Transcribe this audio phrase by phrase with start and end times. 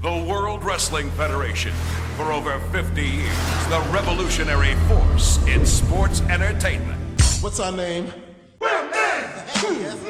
[0.00, 1.72] The World Wrestling Federation.
[2.16, 7.00] For over 50 years, the revolutionary force in sports entertainment.
[7.40, 8.06] What's our name?
[8.60, 9.24] Well, men,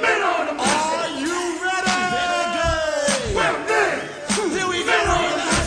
[0.03, 3.35] men on the Are you ready?
[3.35, 4.01] Well, men,
[4.51, 4.99] Here we go.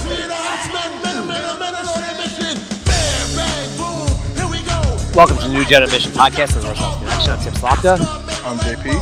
[0.06, 2.62] Sweet Huntsman, men, men, men on a mission.
[2.86, 4.08] Bam, bang, boom.
[4.36, 5.18] Here we go.
[5.18, 7.32] Welcome to the New Gen Mission podcast of the North South Connection.
[7.32, 8.46] I'm Tim Slomka.
[8.46, 9.02] I'm JP.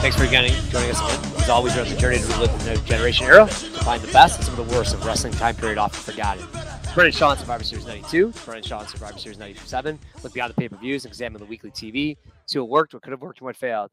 [0.00, 1.35] Thanks for joining, joining us again.
[1.46, 4.10] As always, we're on the journey to relive the new generation era to find the
[4.12, 6.44] best and some of the worst of wrestling time period often forgotten.
[6.92, 9.96] Brennan Shaw Survivor Series 92, Brennan Shaw Survivor Series 97.
[10.24, 12.16] Look beyond the pay per views and examine the weekly TV.
[12.46, 13.92] See what worked, what could have worked, and what failed.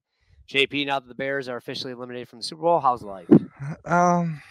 [0.50, 3.28] JP, now that the Bears are officially eliminated from the Super Bowl, how's life?
[3.86, 4.42] Um,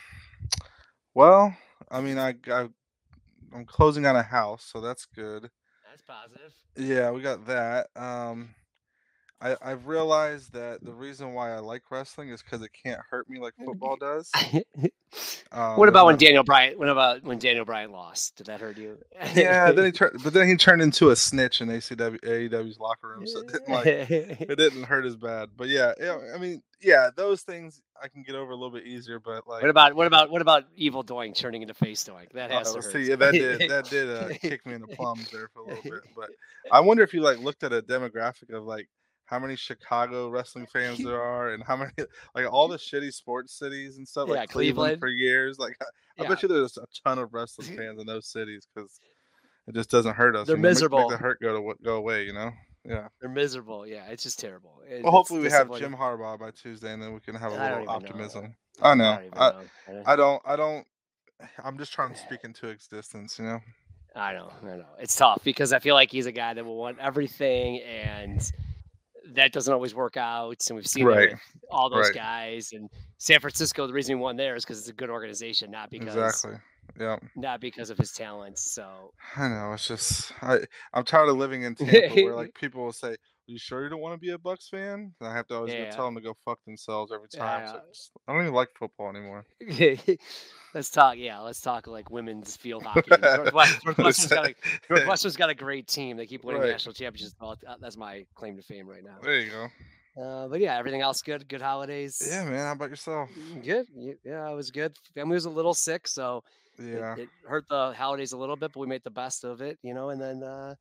[1.13, 1.57] well,
[1.91, 2.69] I mean, I, I
[3.53, 5.51] I'm closing on a house, so that's good.
[5.91, 6.53] That's positive.
[6.77, 7.89] Yeah, we got that.
[7.97, 8.55] Um,
[9.43, 13.29] I I've realized that the reason why I like wrestling is because it can't hurt
[13.29, 14.31] me like football does.
[15.53, 16.79] Um, what about when Daniel Bryan?
[16.79, 18.37] What about when Daniel Bryan lost?
[18.37, 18.97] Did that hurt you?
[19.35, 23.09] Yeah, then he turned, but then he turned into a snitch in ACW AEW's locker
[23.09, 25.51] room, so it didn't like it didn't hurt as bad.
[25.55, 28.87] But yeah, yeah, I mean, yeah, those things I can get over a little bit
[28.87, 29.21] easier.
[29.21, 32.29] But like, What about what about what about evil doing turning into face doing?
[32.33, 32.93] That has Oh, to hurt.
[32.93, 35.67] see, yeah, that did that did uh, kick me in the plums there for a
[35.67, 36.01] little bit.
[36.17, 36.31] But
[36.71, 38.89] I wonder if you like looked at a demographic of like
[39.33, 41.91] how many Chicago wrestling fans there are, and how many
[42.35, 45.01] like all the shitty sports cities and stuff Yeah, like Cleveland, Cleveland.
[45.01, 45.59] for years.
[45.59, 45.77] Like
[46.19, 49.01] I, I bet you there's a ton of wrestling fans in those cities because
[49.67, 50.47] it just doesn't hurt us.
[50.47, 51.01] They're you know, make- miserable.
[51.01, 52.25] Make, the hurt go to go away.
[52.25, 52.51] You know.
[52.85, 53.09] Yeah.
[53.21, 53.87] They're miserable.
[53.87, 54.83] Yeah, it's just terrible.
[54.87, 55.73] It- Well, hopefully we have.
[55.79, 57.93] Jim Harbaugh by Tuesday, and then we can have a I little even know.
[57.93, 58.55] optimism.
[58.83, 59.19] I know.
[59.33, 59.57] I don't
[59.89, 60.03] I, know.
[60.07, 60.43] I don't.
[60.45, 60.87] I don't.
[61.65, 63.39] I'm just trying to speak into existence.
[63.39, 63.61] You know.
[64.15, 64.85] I know, I know.
[65.01, 68.53] It's tough because I feel like he's a guy that will want everything, and
[69.31, 70.65] that doesn't always work out.
[70.69, 71.35] And we've seen Right.
[71.71, 72.15] all those Right.
[72.15, 72.73] guys.
[72.73, 72.89] And
[73.19, 76.15] San Francisco, the reason he won there is because it's a good organization, not because
[76.17, 76.59] Exactly.
[76.99, 77.17] Yeah.
[77.37, 78.73] not because of his talents.
[78.73, 79.73] So I know.
[79.73, 80.61] It's just I
[80.93, 83.17] I'm tired of living in Tampa where like people will say,
[83.53, 85.73] "You sure you don't want to be a Bucks fan?" And I have to always
[85.73, 85.91] Yeah.
[85.91, 87.69] tell them to go fuck themselves every time.
[87.69, 89.45] So just- I don't even like football anymore.
[90.75, 91.17] let's talk.
[91.19, 93.11] Yeah, let's talk like women's field hockey.
[93.23, 94.55] Northwest, Northwestern's got a
[94.91, 96.17] Northwestern's got a great team.
[96.17, 96.71] They keep winning Right.
[96.71, 97.35] national championships.
[97.41, 99.17] Uh, That's my claim to fame right now.
[99.23, 99.69] There you go.
[100.23, 101.49] Uh, but yeah, everything else good.
[101.49, 102.23] Good holidays.
[102.27, 102.67] Yeah, man.
[102.67, 103.31] How about yourself?
[103.31, 103.87] Mm, Good.
[104.25, 104.95] Yeah, I was good.
[105.15, 106.45] Family was a little sick, so
[106.79, 107.17] it- Yeah.
[107.17, 109.95] it, hurt the holidays a little bit, but we made the best of it, you
[109.95, 110.11] know.
[110.11, 110.75] And then uh,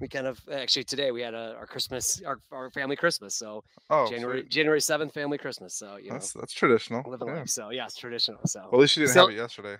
[0.00, 3.34] we kind of actually today we had a, our Christmas, our, our family Christmas.
[3.34, 4.50] So Oh, January sweet.
[4.50, 5.74] January seventh, family Christmas.
[5.74, 7.02] So you That's know, that's traditional.
[7.06, 7.34] living Yeah.
[7.40, 7.48] life.
[7.48, 8.40] So yeah, it's traditional.
[8.46, 9.76] So Well, at least you didn't Still- have it yesterday.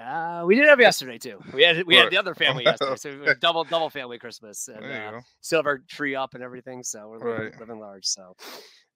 [0.00, 1.38] uh, we did have yesterday too.
[1.52, 4.84] We had we had the other family yesterday, so we double double family Christmas and
[4.84, 6.82] uh, still have our tree up and everything.
[6.82, 7.60] So we're living, Right.
[7.60, 8.06] living large.
[8.06, 8.34] So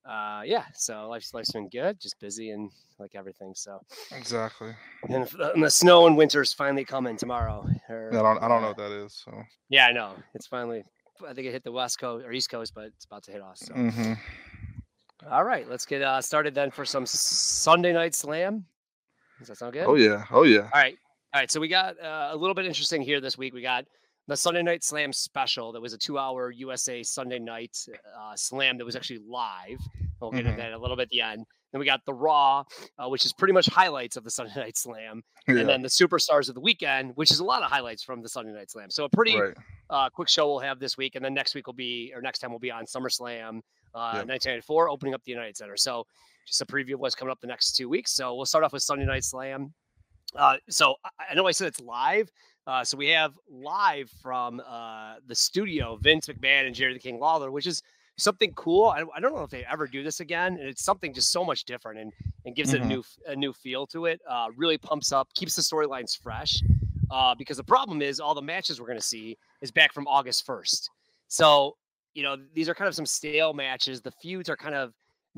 [0.08, 3.52] uh, yeah, so life's life's been good, just busy and like everything.
[3.54, 3.80] So
[4.12, 4.72] Exactly.
[5.08, 7.66] and, if- and the snow and winter's finally coming tomorrow.
[7.88, 9.22] or, I don't I don't know uh, what that is.
[9.24, 9.42] So.
[9.68, 10.14] Yeah, I know.
[10.34, 10.84] It's finally.
[11.28, 13.42] I think it hit the west coast or east coast, but it's about to hit
[13.42, 13.60] us.
[13.60, 13.74] So.
[13.74, 14.12] hmm
[15.30, 18.64] All right, let's get uh, started then for some Sunday night slam.
[19.38, 19.84] Does that sound good?
[19.86, 20.24] Oh yeah.
[20.30, 20.60] Oh yeah.
[20.72, 20.96] All right.
[21.34, 21.50] All right.
[21.50, 23.52] So we got uh, a little bit interesting here this week.
[23.54, 23.84] We got
[24.30, 27.76] the Sunday Night Slam special that was a two hour USA Sunday night
[28.16, 29.80] uh, slam that was actually live.
[30.20, 30.50] We'll get Mhm.
[30.50, 31.46] into that a little bit at the end.
[31.72, 32.62] Then we got the Raw,
[32.98, 35.24] uh, which is pretty much highlights of the Sunday Night Slam.
[35.48, 35.56] Yeah.
[35.56, 38.28] And then the Superstars of the Weekend, which is a lot of highlights from the
[38.28, 38.88] Sunday Night Slam.
[38.90, 39.54] So a pretty right.
[39.88, 41.16] uh, quick show we'll have this week.
[41.16, 43.58] And then next week will be, or next time we'll be on SummerSlam
[43.94, 44.28] uh, Yep.
[44.28, 45.76] 1994, opening up the United Center.
[45.76, 46.06] So
[46.46, 48.12] just a preview of what's coming up the next two weeks.
[48.12, 49.74] So we'll start off with Sunday Night Slam.
[50.36, 50.94] Uh, so
[51.28, 52.30] I know I said it's live.
[52.66, 57.18] Uh, so we have live from uh, the studio Vince McMahon and Jerry the King
[57.18, 57.82] Lawler, which is
[58.16, 58.88] something cool.
[58.88, 61.42] I, I don't know if they ever do this again, and it's something just so
[61.44, 62.12] much different and,
[62.44, 62.88] and gives it a Mhm.
[62.88, 64.20] new a new feel to it.
[64.28, 66.62] Uh, really pumps up, keeps the storylines fresh.
[67.10, 70.06] Uh, because the problem is all the matches we're going to see is back from
[70.06, 70.90] August first.
[71.28, 71.76] So
[72.14, 74.00] you know these are kind of some stale matches.
[74.02, 74.92] The feuds are kind of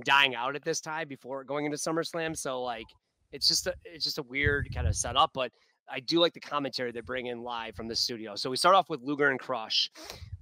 [0.05, 2.37] dying out at this time before going into SummerSlam.
[2.37, 2.87] So like
[3.31, 5.53] it's just a it's just a weird kind of setup, but
[5.93, 8.35] I do like the commentary they bring in live from the studio.
[8.35, 9.91] So we start off with Luger and Crush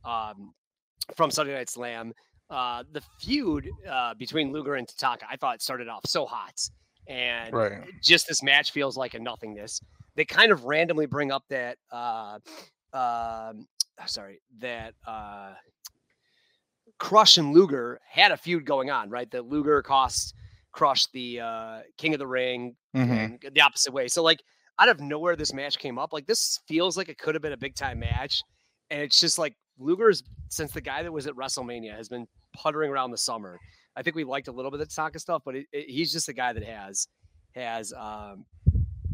[0.05, 0.55] um,
[1.17, 2.12] from Sunday Night Slam.
[2.49, 6.61] Uh, the feud uh, between Luger and Tatanka, I thought it started off so hot,
[7.06, 7.82] and Right.
[8.02, 9.81] just this match feels like a nothingness.
[10.17, 12.38] They kind of randomly bring up that, uh,
[12.93, 13.67] um,
[14.06, 15.52] sorry, that uh,
[16.99, 19.31] Crush and Luger had a feud going on, right?
[19.31, 20.35] That Luger cost
[20.73, 23.44] Crush the uh, King of the Ring Mhm.
[23.44, 24.08] and the opposite way.
[24.08, 24.43] So like
[24.81, 26.12] out of nowhere, this match came up.
[26.12, 28.43] Like this feels like it could have been a big time match,
[28.91, 32.91] and it's just like Luger's since the guy that was at WrestleMania has been puttering
[32.91, 33.59] around the summer.
[33.97, 36.29] I think we liked a little bit of Tatanka stuff, but it, it- he's just
[36.29, 37.06] a guy that has
[37.55, 38.44] has um,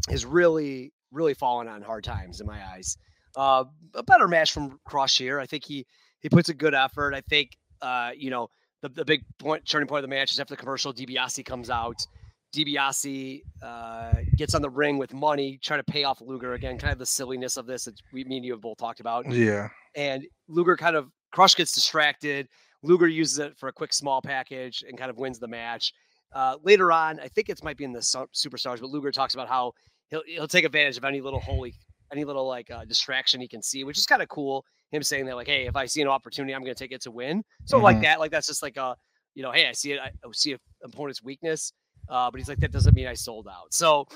[0.09, 2.97] has really, really fallen on hard times in my eyes.
[3.35, 5.39] Uh, a better match from Crush here.
[5.39, 5.85] I think he
[6.21, 7.13] he puts a good effort.
[7.13, 8.49] I think uh, you know
[8.81, 10.93] the, the big point turning point of the match is after the commercial.
[10.93, 12.05] DiBiase comes out.
[12.53, 16.77] DiBiase uh, gets on the ring with money, trying to pay off Luger again.
[16.77, 19.29] Kind of the silliness of this that we, me and you have both talked about.
[19.31, 19.69] Yeah.
[19.95, 22.47] And Luger kind of Crush gets distracted.
[22.83, 25.93] Luger uses it for a quick small package and kind of wins the match.
[26.33, 29.47] Uh, later on, I think it might be in the superstars, but Luger talks about
[29.47, 29.73] how
[30.09, 31.73] he'll he'll take advantage of any little holy
[32.11, 34.63] any little like uh, distraction he can see, which is kind of cool.
[34.91, 37.01] Him saying that like, hey, if I see an opportunity, I'm going to take it
[37.01, 37.43] to win.
[37.65, 37.83] So mm-hmm.
[37.83, 38.95] like that, like that's just like a
[39.35, 41.71] you know, hey, I see it, I see an opponent's weakness,
[42.09, 43.73] uh, but he's like that doesn't mean I sold out.
[43.73, 44.07] So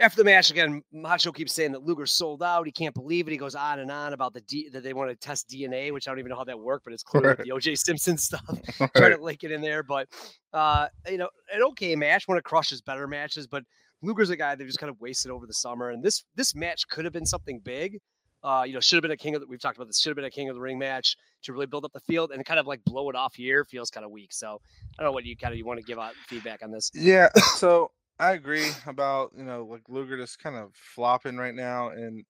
[0.00, 2.64] after the match again, Macho keeps saying that Luger sold out.
[2.64, 3.32] He can't believe it.
[3.32, 6.08] He goes on and on about the D, that they want to test DNA, which
[6.08, 7.38] I don't even know how that worked, but it's clearly right.
[7.38, 8.40] the OJ Simpson stuff.
[8.80, 8.94] Right.
[8.94, 10.08] Trying to link it in there, but
[10.54, 12.26] uh, you know, an okay match.
[12.26, 13.62] One of Crush's better matches, but
[14.02, 15.90] Luger's a guy they just kind of wasted over the summer.
[15.90, 17.98] And this this match could have been something big.
[18.42, 20.10] Uh, you know, should have been a king of the, we've talked about this, should
[20.10, 22.44] have been a king of the ring match to really build up the field and
[22.44, 24.32] kind of like blow it off here feels kind of weak.
[24.32, 24.60] So
[24.98, 26.90] I don't know what you kind of you want to give out feedback on this.
[26.94, 27.28] Yeah.
[27.56, 32.24] So I agree about you know like Luger just kind of flopping right now, and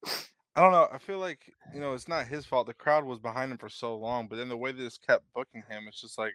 [0.55, 0.89] I don't know.
[0.93, 2.69] I feel like you know it's not his fault.
[2.69, 5.25] The crowd was behind him for so long, but then the way they just kept
[5.35, 6.35] booking him, it's just like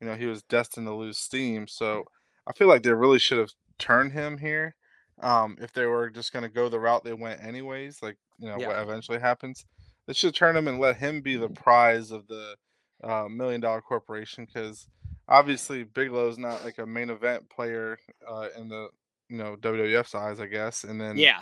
[0.00, 1.68] you know he was destined to lose steam.
[1.68, 2.04] So
[2.46, 4.74] I feel like they really should have turned him here.
[5.20, 8.48] Um, if they were just going to go the route they went anyways, like you
[8.48, 8.68] know yeah.
[8.68, 9.64] what eventually happens,
[10.06, 12.56] they should turn him and let him be the prize of the
[13.02, 14.86] uh, million dollar corporation because
[15.28, 17.98] obviously Bigelow's not like a main event player
[18.28, 18.88] uh, in the
[19.28, 21.40] you know WWF's eyes, I guess, and then yeah,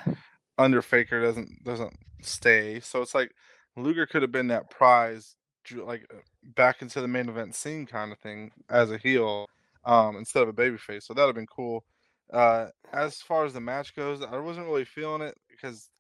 [0.59, 3.33] under Faker doesn't doesn't stay, so it's like
[3.77, 5.35] Luger could have been that prize,
[5.75, 9.49] like uh, back into the main event scene kind of thing as a heel,
[9.85, 11.05] um, instead of a babyface.
[11.05, 11.85] So that'd have been cool.
[12.33, 15.91] Uh, as far as the match goes, I wasn't really feeling it because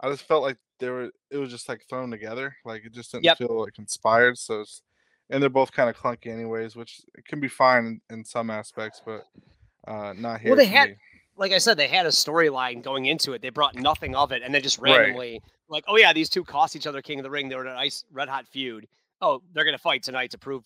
[0.00, 1.10] I just felt like they were.
[1.30, 3.38] It was just like thrown together, like it just didn't yep.
[3.38, 4.38] feel like inspired.
[4.38, 4.82] So it's
[5.30, 9.00] and they're both kind of clunky anyways, which can be fine in, in some aspects,
[9.04, 9.26] but
[9.86, 10.50] uh, not here.
[10.50, 10.96] Well, they had, me.
[11.36, 13.40] like I said, they had a storyline going into it.
[13.40, 15.42] They brought nothing of it, and then just randomly, right.
[15.68, 17.48] like, oh yeah, these two cost each other King of the Ring.
[17.48, 18.88] They were in a nice red hot feud.
[19.22, 20.64] Oh, they're gonna fight tonight to prove,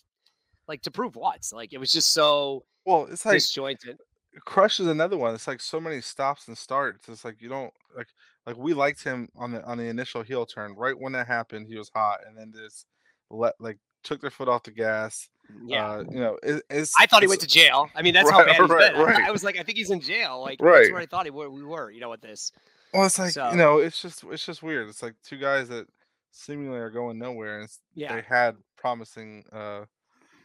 [0.67, 1.47] like, to prove what?
[1.53, 3.07] Like, it was just so well.
[3.11, 3.99] It's like disjointed.
[4.47, 5.35] Crush is another one.
[5.35, 7.09] It's like so many stops and starts.
[7.09, 8.09] It's like you don't like
[8.47, 10.75] like we liked him on the on the initial heel turn.
[10.77, 12.87] Right when that happened, he was hot, and then this
[13.31, 15.29] let like took their foot off the gas.
[15.67, 16.93] Yeah, uh, you know, it, it's.
[16.99, 17.89] I thought he went to jail.
[17.95, 19.03] I mean, that's right, how bad he's right, been.
[19.03, 19.23] Right.
[19.25, 20.41] I, I, was like, I think he's in jail.
[20.41, 20.81] Like, right.
[20.81, 21.91] that's where I thought he were, we were.
[21.91, 22.53] You know, with this.
[22.93, 23.51] Well, it's like so.
[23.51, 24.89] you know, it's just it's just weird.
[24.89, 25.87] It's like two guys that
[26.31, 28.15] seemingly are going nowhere, and yeah.
[28.15, 29.85] they had promising, uh,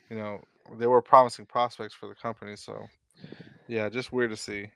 [0.10, 0.42] you know,
[0.78, 2.56] they were promising prospects for the company.
[2.56, 2.86] So,
[3.68, 4.72] yeah, just weird to see.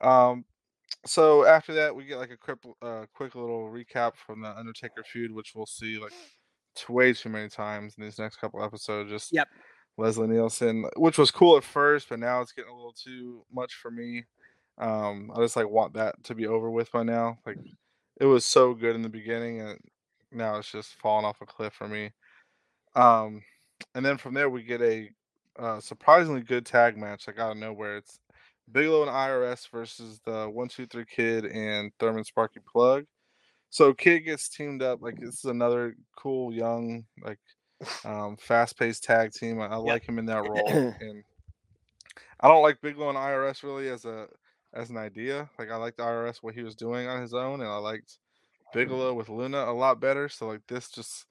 [0.00, 0.44] Um,
[1.06, 5.02] so after that, we get like a quick, uh, quick little recap from the Undertaker
[5.04, 6.12] feud, which we'll see like
[6.88, 9.10] way too many times in these next couple episodes.
[9.10, 9.48] Just yep.
[9.96, 13.74] Leslie Nielsen, which was cool at first, but now it's getting a little too much
[13.74, 14.24] for me.
[14.78, 17.38] Um, I just like want that to be over with by now.
[17.46, 17.58] Like
[18.20, 19.78] it was so good in the beginning, and
[20.32, 22.10] now it's just falling off a cliff for me.
[22.96, 23.42] Um,
[23.94, 25.10] and then from there we get a
[25.58, 27.98] uh, surprisingly good tag match, like out of nowhere.
[27.98, 28.18] It's
[28.70, 33.04] Bigelow and IRS versus the One Two Three Kid and Thurman Sparky Plug.
[33.70, 35.02] So Kid gets teamed up.
[35.02, 37.40] Like this is another cool young, like
[38.04, 39.60] um, fast paced tag team.
[39.60, 39.86] I, I yep.
[39.86, 40.68] like him in that role.
[41.00, 41.24] and
[42.40, 44.26] I don't like Bigelow and IRS really as a
[44.72, 45.48] as an idea.
[45.58, 48.18] Like I liked IRS what he was doing on his own, and I liked
[48.72, 50.28] Bigelow with Luna a lot better.
[50.28, 51.26] So like this just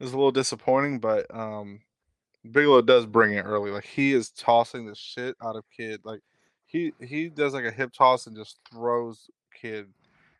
[0.00, 1.80] is a little disappointing, but um
[2.50, 3.70] Bigelow does bring it early.
[3.70, 6.00] Like he is tossing the shit out of Kid.
[6.04, 6.20] Like
[6.68, 9.28] he he does like a hip toss and just throws
[9.60, 9.88] Kid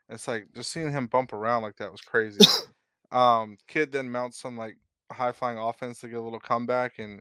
[0.09, 2.41] it's like just seeing him bump around like that was crazy.
[3.13, 4.77] um, Kid then mounts some like
[5.13, 7.21] high flying offense to get a little comeback, and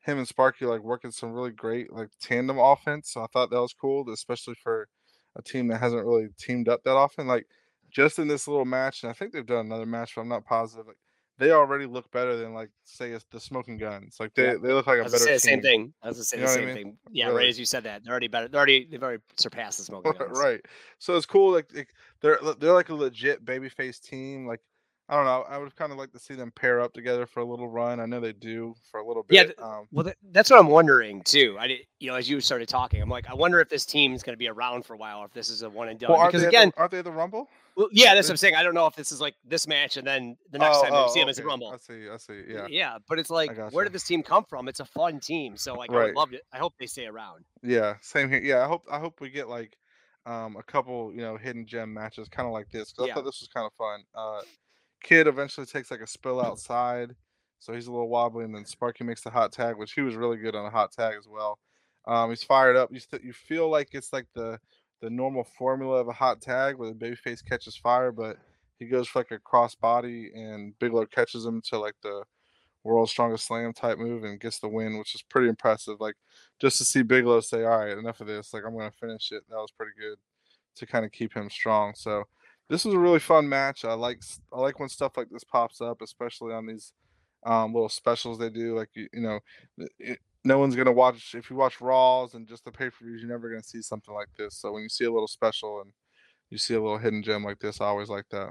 [0.00, 3.10] him and Sparky like working some really great like tandem offense.
[3.10, 4.88] So I thought that was cool, especially for
[5.36, 7.26] a team that hasn't really teamed up that often.
[7.26, 7.46] Like
[7.90, 10.46] just in this little match, and I think they've done another match, but I'm not
[10.46, 10.86] positive.
[10.86, 10.96] Like
[11.38, 14.16] they already look better than like say it's the Smoking Guns.
[14.20, 14.54] Like they, yeah.
[14.62, 15.18] they look like a better.
[15.18, 15.92] Say the same thing.
[16.02, 16.74] I was gonna say you the same I mean?
[16.74, 16.98] thing.
[17.10, 17.38] Yeah, really.
[17.38, 18.04] right as you said that.
[18.04, 18.48] They're already better.
[18.48, 20.38] They're already they've already surpassed the Smoking Guns.
[20.38, 20.60] right.
[20.98, 21.52] So it's cool.
[21.52, 21.88] Like, like
[22.20, 24.46] they're they're like a legit babyface team.
[24.46, 24.60] Like
[25.06, 25.44] I don't know.
[25.48, 28.00] I would kind of like to see them pair up together for a little run.
[28.00, 29.54] I know they do for a little bit.
[29.58, 29.64] Yeah.
[29.64, 31.56] Um, well, that's what I'm wondering too.
[31.60, 34.14] I did, you know, as you started talking, I'm like, I wonder if this team
[34.14, 36.00] is going to be around for a while, or if this is a one and
[36.00, 36.10] done.
[36.10, 37.50] Well, because again, the, aren't they the Rumble?
[37.76, 38.54] Well, yeah, that's what I'm saying.
[38.54, 40.92] I don't know if this is like this match and then the next oh, time
[40.94, 41.30] oh, we see them okay.
[41.30, 41.70] as a Rumble.
[41.70, 42.08] I see.
[42.08, 42.42] I see.
[42.48, 42.66] Yeah.
[42.70, 44.68] Yeah, but it's like, where did this team come from?
[44.68, 46.02] It's a fun team, so like, right.
[46.02, 46.42] I would love it.
[46.50, 47.44] I hope they stay around.
[47.62, 47.96] Yeah.
[48.00, 48.40] Same here.
[48.40, 48.64] Yeah.
[48.64, 48.84] I hope.
[48.90, 49.76] I hope we get like
[50.24, 52.92] um, a couple, you know, hidden gem matches, kind of like this.
[52.92, 53.14] 'cause I Yeah.
[53.14, 54.04] thought this was kind of fun.
[54.14, 54.40] Uh,
[55.04, 57.14] Kid eventually takes like a spill outside,
[57.60, 60.16] so he's a little wobbly, and then Sparky makes the hot tag, which he was
[60.16, 61.60] really good on a hot tag as well.
[62.06, 62.90] Um, he's fired up.
[62.92, 64.58] You st- you feel like it's like the
[65.02, 68.38] the normal formula of a hot tag where the babyface catches fire, but
[68.80, 72.24] he goes for like a cross body, and Bigelow catches him to like the
[72.84, 76.00] world's strongest slam type move and gets the win, which is pretty impressive.
[76.00, 76.16] Like
[76.60, 78.54] just to see Bigelow say, "All right, enough of this.
[78.54, 80.18] Like I'm gonna finish it." That was pretty good
[80.76, 81.94] to kind of keep him strong.
[81.96, 82.24] So
[82.68, 83.84] this was a really fun match.
[83.84, 86.92] I like I like when stuff like this pops up, especially on these
[87.44, 88.76] um, little specials they do.
[88.76, 89.40] Like you, you know,
[89.98, 93.20] it, no one's gonna watch if you watch Raws and just the pay per views.
[93.20, 94.56] You're never gonna see something like this.
[94.56, 95.92] So when you see a little special and
[96.50, 98.50] you see a little hidden gem like this, I always like that.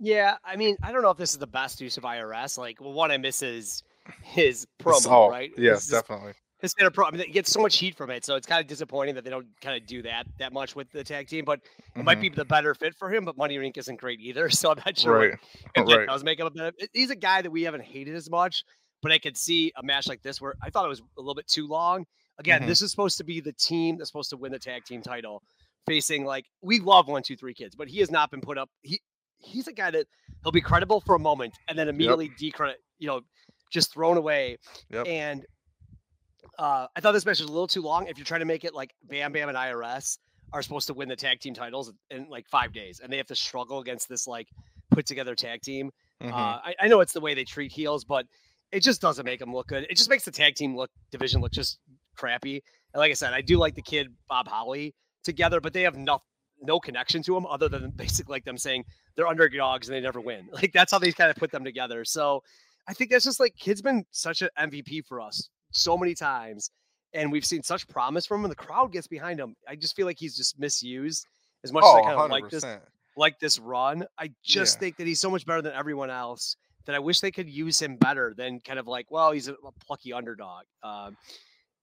[0.00, 2.56] Yeah, I mean, I don't know if this is the best use of IRS.
[2.56, 3.82] Like, well, one I miss is
[4.22, 5.50] his promo, all- right?
[5.56, 6.34] Yes, definitely.
[6.60, 7.06] His standard pro.
[7.06, 9.22] I mean, he gets so much heat from it, so it's kind of disappointing that
[9.24, 11.44] they don't kind of do that that much with the tag team.
[11.44, 11.60] But
[11.94, 13.24] it might be the better fit for him.
[13.24, 13.76] But Money Inc.
[13.78, 15.32] isn't great either, so I'm not sure Right.
[15.76, 16.06] if that Right.
[16.08, 16.72] does make him a better.
[16.92, 18.64] He's a guy that we haven't hated as much,
[19.02, 21.34] but I could see a match like this where I thought it was a little
[21.36, 22.06] bit too long.
[22.38, 22.66] Again, Mhm.
[22.66, 25.42] this is supposed to be the team that's supposed to win the tag team title,
[25.86, 28.68] facing like we love one, two, three kids, but he has not been put up.
[28.82, 29.00] He
[29.40, 30.06] he's a guy that
[30.42, 33.20] he'll be credible for a moment and then immediately decredit, you know,
[33.70, 34.56] just thrown away.
[34.90, 35.06] Yep.
[35.06, 35.46] And
[36.58, 38.08] uh, I thought this match was a little too long.
[38.08, 40.18] If you're trying to make it like Bam Bam and IRS
[40.52, 43.26] are supposed to win the tag team titles in like five days, and they have
[43.26, 44.48] to struggle against this like
[44.90, 45.90] put together tag team.
[46.22, 46.32] Mhm.
[46.32, 48.26] Uh, I, I know it's the way they treat heels, but
[48.72, 49.86] it just doesn't make them look good.
[49.88, 51.78] It just makes the tag team look division look just
[52.16, 52.62] crappy.
[52.92, 55.96] And like I said, I do like the kid Bob Holly together, but they have
[55.96, 56.20] no
[56.60, 58.84] no connection to them other than basically like them saying
[59.16, 60.48] they're underdogs and they never win.
[60.52, 62.04] Like that's how they kind of put them together.
[62.04, 62.42] So
[62.88, 66.70] I think that's just like kid's been such an MVP for us so many times,
[67.12, 68.48] and we've seen such promise from him.
[68.48, 69.54] The crowd gets behind him.
[69.68, 71.26] I just feel like he's just misused
[71.64, 72.80] as much oh, as I kind of like this 100%.
[73.16, 74.04] like this run.
[74.18, 74.80] I just Yeah.
[74.80, 76.56] think that he's so much better than everyone else
[76.86, 79.52] that I wish they could use him better than kind of like, well, he's a,
[79.54, 80.64] a plucky underdog.
[80.82, 81.16] Um,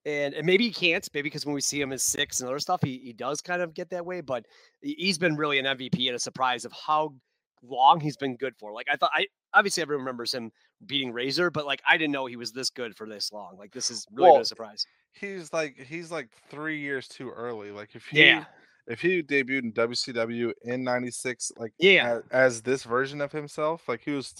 [0.04, 2.58] and, and maybe he can't, maybe because when we see him as Syxx and other
[2.58, 4.20] stuff, he, he does kind of get that way.
[4.20, 4.46] But
[4.82, 7.14] he's been really an MVP and a surprise of how
[7.62, 8.72] long he's been good for.
[8.72, 10.50] Like I thought, I obviously everyone remembers him
[10.84, 13.56] beating Razor, but like I didn't know he was this good for this long.
[13.58, 14.86] Like this is really Well, a surprise.
[15.12, 17.70] He's like he's like three years too early.
[17.70, 18.44] Like if he Yeah,
[18.86, 23.88] if he debuted in WCW in '96, like yeah, as, as this version of himself,
[23.88, 24.34] like he was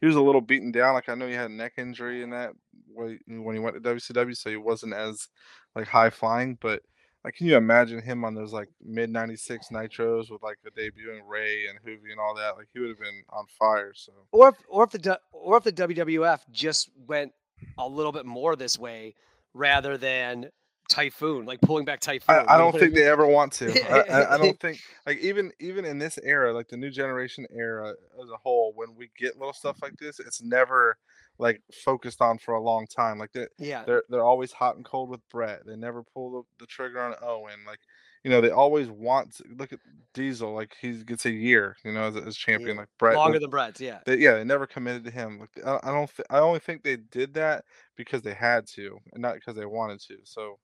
[0.00, 0.94] he was a little beaten down.
[0.94, 2.52] Like I know he had a neck injury in that
[2.94, 5.28] when he went to WCW, so he wasn't as
[5.74, 6.56] like high flying.
[6.60, 6.82] But
[7.24, 11.20] like, can you imagine him on those like mid '96 Nitros with like the debuting
[11.26, 12.56] Rey and Juvi and all that?
[12.56, 13.92] Like he would have been on fire.
[13.94, 17.32] So or if or if the or if the WWF just went
[17.78, 19.14] a little bit more this way
[19.52, 20.50] rather than
[20.88, 22.44] Typhoon, like pulling back Typhoon.
[22.48, 23.70] I, I don't think they ever want to.
[23.90, 27.46] I, I, I don't think like even even in this era, like the new generation
[27.54, 30.96] era as a whole, when we get little stuff like this, it's never
[31.40, 33.18] like focused on for a long time.
[33.18, 35.66] Like they Yeah, they're they're always hot and cold with Brett.
[35.66, 37.60] They never pull the, the trigger on Owen.
[37.66, 37.80] Like
[38.22, 39.78] you know, they always want to look at
[40.12, 40.52] Diesel.
[40.52, 42.76] Like he gets a year, you know, as, as champion.
[42.76, 42.80] Yeah.
[42.82, 43.80] Like Brett, longer was- than Brett's.
[43.80, 45.40] Yeah, they, yeah, they never committed to him.
[45.40, 47.64] Like I, I don't, th- I only think they did that
[47.96, 50.18] because they had to, and not because they wanted to.
[50.24, 50.58] So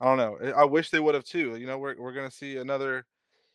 [0.00, 0.38] I don't know.
[0.44, 1.56] I- I wish they would have too.
[1.56, 3.06] You know, we're we're gonna see another,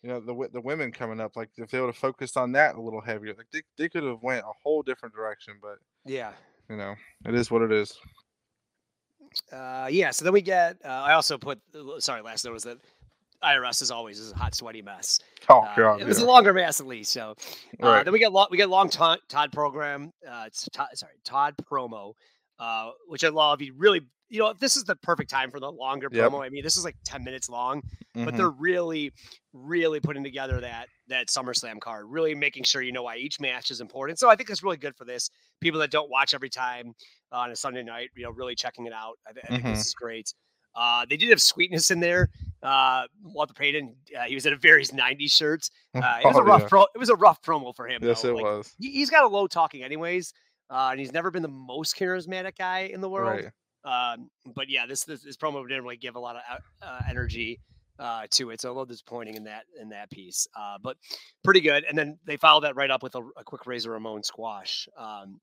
[0.02, 1.36] you know, the the women coming up.
[1.36, 4.04] Like if they would have focused on that a little heavier, like they they could
[4.04, 5.56] have went a whole different direction.
[5.62, 6.32] But yeah,
[6.70, 7.98] you know, it is what it is.
[9.52, 10.12] uh, yeah.
[10.12, 10.78] So then we get.
[10.84, 11.60] Uh, I also put.
[12.00, 12.78] Sorry, last note was that
[13.44, 15.20] IRS is always is a hot, sweaty mess.
[15.50, 16.26] Oh Uh, god, it was yeah.
[16.26, 17.12] a longer mess at least.
[17.12, 17.36] So
[17.82, 18.04] uh, right.
[18.06, 20.12] then we get long, we get long Todd, Todd program.
[20.28, 22.14] Uh, it's Todd, sorry Todd promo,
[22.60, 23.60] uh, which I love.
[23.60, 26.32] He really, you know, this is the perfect time for the longer Yep.
[26.32, 26.46] promo.
[26.46, 27.82] I mean, this is like ten minutes long,
[28.16, 28.38] but Mhm.
[28.38, 29.12] they're really,
[29.54, 33.72] really putting together that that SummerSlam card, really making sure you know why each match
[33.72, 34.20] is important.
[34.20, 35.30] So I think it's really good for this.
[35.62, 36.94] People that don't watch every time
[37.32, 39.18] on a Sunday night, you know, really checking it out.
[39.28, 39.70] I, I think Mhm.
[39.72, 40.34] this is great.
[40.76, 42.30] Uh, they did have sweetness in there.
[42.64, 45.70] Uh, Walter Payton, uh, he was in a very '90s shirt.
[45.96, 46.68] Uh, it was a Oh, rough yeah.
[46.70, 46.82] pro.
[46.96, 48.02] It was a rough promo for him.
[48.02, 48.30] Yes, though.
[48.30, 48.74] it Like, was.
[48.80, 50.34] he, he's got a low talking anyways,
[50.70, 53.44] uh, and he's never been the most charismatic guy in the world.
[53.44, 53.52] Right.
[53.86, 57.02] Um, but yeah, this, this this promo didn't really give a lot of uh, uh,
[57.10, 57.60] energy
[58.00, 60.48] uh, to it, so a little disappointing in that in that piece.
[60.58, 60.98] Uh, but
[61.44, 61.84] pretty good.
[61.88, 65.42] And then they followed that right up with a, a quick Razor Ramon squash um,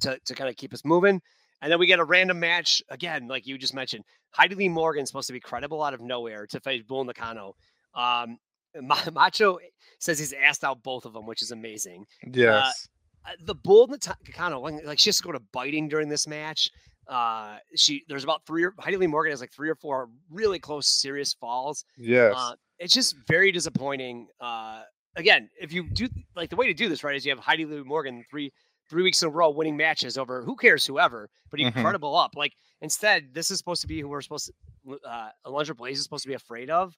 [0.00, 1.20] to to kind of keep us moving.
[1.62, 4.04] And then we get a random match again, like you just mentioned.
[4.30, 7.54] Heidi Lee Morgan supposed to be credible out of nowhere to face Bull Nakano.
[7.94, 8.38] Um,
[9.12, 9.58] Macho
[9.98, 12.88] says he's asked out both of them, which is amazing Yes.
[13.26, 16.70] Uh, the bull Nakano, like, like she has to go to biting during this match.
[17.08, 20.58] Uh, she there's about three or Heidi Lee Morgan has like three or four really
[20.58, 21.84] close, serious falls.
[21.98, 22.34] yes.
[22.36, 24.26] Uh, it's just very disappointing.
[24.40, 24.82] Uh,
[25.16, 27.64] again, if you do like the way to do this right is you have Heidi
[27.66, 28.52] Lee Morgan three
[28.90, 31.66] three weeks in a row winning matches over who cares whoever, but Mhm.
[31.76, 32.32] incredible up.
[32.36, 34.50] Like instead, this is supposed to be who we're supposed
[34.86, 34.98] to.
[35.08, 36.94] Uh, Alundra Blaze is supposed to be afraid of.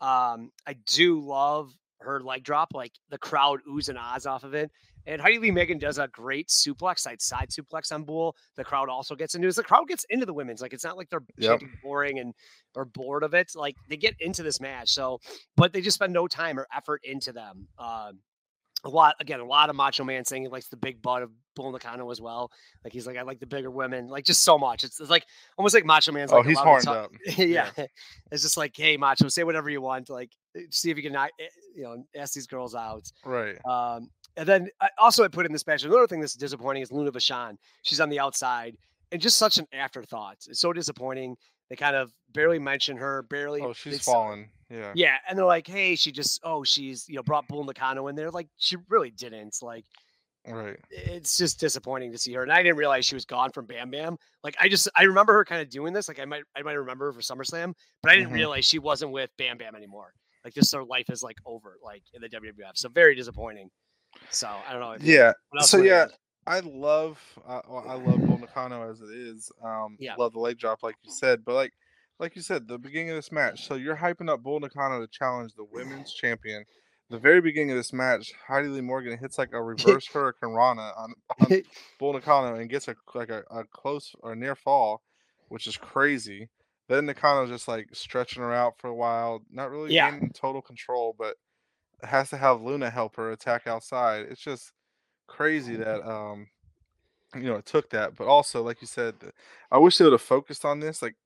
[0.00, 4.52] Um, I do love her leg drop, like the crowd oohs and ahs off of
[4.54, 4.70] it.
[5.06, 8.36] And Heidi Lee Morgan does a great suplex, side side suplex on Bull.
[8.56, 9.54] The crowd also gets into it.
[9.56, 10.62] The crowd gets into the women's.
[10.62, 11.62] Like it's not like they're Yep.
[11.82, 12.34] boring and
[12.76, 13.52] are bored of it.
[13.54, 14.90] Like they get into this match.
[14.90, 15.20] So,
[15.56, 17.68] but they just spend no time or effort into them.
[17.78, 18.20] Um,
[18.84, 21.30] a lot again, a lot of Macho Man saying he likes the big butt of
[21.56, 22.50] Bull Nakano as well.
[22.82, 24.08] Like he's like, I like the bigger women.
[24.08, 24.84] Like just so much.
[24.84, 25.24] It's, it's like
[25.56, 27.10] almost like Macho Man's oh, like he's horned up.
[27.36, 27.70] yeah.
[28.30, 30.10] It's just like, hey, Macho, say whatever you want.
[30.10, 30.30] Like,
[30.70, 31.44] see if you can, knock- eh,
[31.74, 33.10] you know, ask these girls out.
[33.24, 33.56] Right.
[33.66, 35.84] Um, and then I, also, I put in this match.
[35.84, 37.56] Another thing that's disappointing is Luna Vachon.
[37.82, 38.76] She's on the outside
[39.12, 40.38] and just such an afterthought.
[40.48, 41.36] It's so disappointing.
[41.70, 43.60] They kind of barely mention her, barely.
[43.62, 44.48] Oh, she's fallen.
[44.68, 44.92] Yeah.
[44.94, 48.16] Yeah, and they're like, "Hey, she just oh, she's you know brought Bull Nakano in
[48.16, 49.56] there." Like she really didn't.
[49.62, 49.84] Like
[50.46, 50.76] Right.
[50.90, 52.42] it's just disappointing to see her.
[52.42, 54.18] And I didn't realize she was gone from Bam Bam.
[54.42, 56.06] Like I just I remember her kind of doing this.
[56.08, 58.34] Like I might I might remember her for SummerSlam, but I didn't Mhm.
[58.34, 60.12] realize she wasn't with Bam Bam anymore.
[60.44, 62.72] Like just her life is like over, like in the WWF.
[62.74, 63.70] So very disappointing.
[64.30, 64.92] So I don't know.
[64.92, 65.32] if Yeah.
[65.60, 66.06] So yeah.
[66.46, 69.50] I love uh, well, I love Bull Nakano as it is.
[69.64, 70.14] Um, Yeah.
[70.16, 71.72] love the leg drop like you said, but like
[72.20, 73.66] like you said, the beginning of this match.
[73.66, 76.64] So you're hyping up Bull Nakano to challenge the women's champion.
[77.10, 81.14] The very beginning of this match, Heidi Lee Morgan hits like a reverse Hurricanrana on,
[81.40, 81.62] on
[81.98, 85.02] Bull Nakano and gets a like a, a close or near fall,
[85.48, 86.48] which is crazy.
[86.88, 90.10] Then Nakano's just like stretching her out for a while, not really Yeah.
[90.10, 91.36] gaining total control, but
[92.02, 94.26] has to have Luna help her attack outside.
[94.30, 94.72] It's just
[95.26, 96.46] crazy that um
[97.34, 98.16] you know it took that.
[98.16, 99.14] But also, like you said,
[99.70, 101.02] I wish they would have focused on this.
[101.02, 101.16] Like,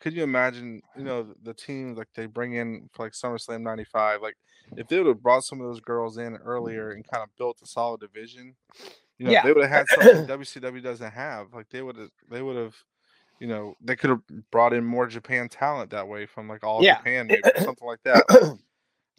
[0.00, 4.22] could you imagine, you know, the, team like they bring in for like SummerSlam '95,
[4.22, 4.36] like
[4.76, 7.58] if they would have brought some of those girls in earlier and kind of built
[7.62, 8.54] a solid division,
[9.18, 9.42] you know, Yeah.
[9.42, 11.52] they would have had something WCW doesn't have.
[11.52, 12.76] Like they would have, they would have,
[13.40, 14.20] you know, they could have
[14.50, 16.98] brought in more Japan talent that way from like all Yeah.
[16.98, 18.24] Japan, maybe something like that.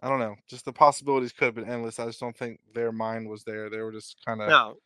[0.01, 0.35] I don't know.
[0.47, 1.99] Just the possibilities could have been endless.
[1.99, 3.69] I just don't think their mind was there.
[3.69, 4.77] They were just kind of, no.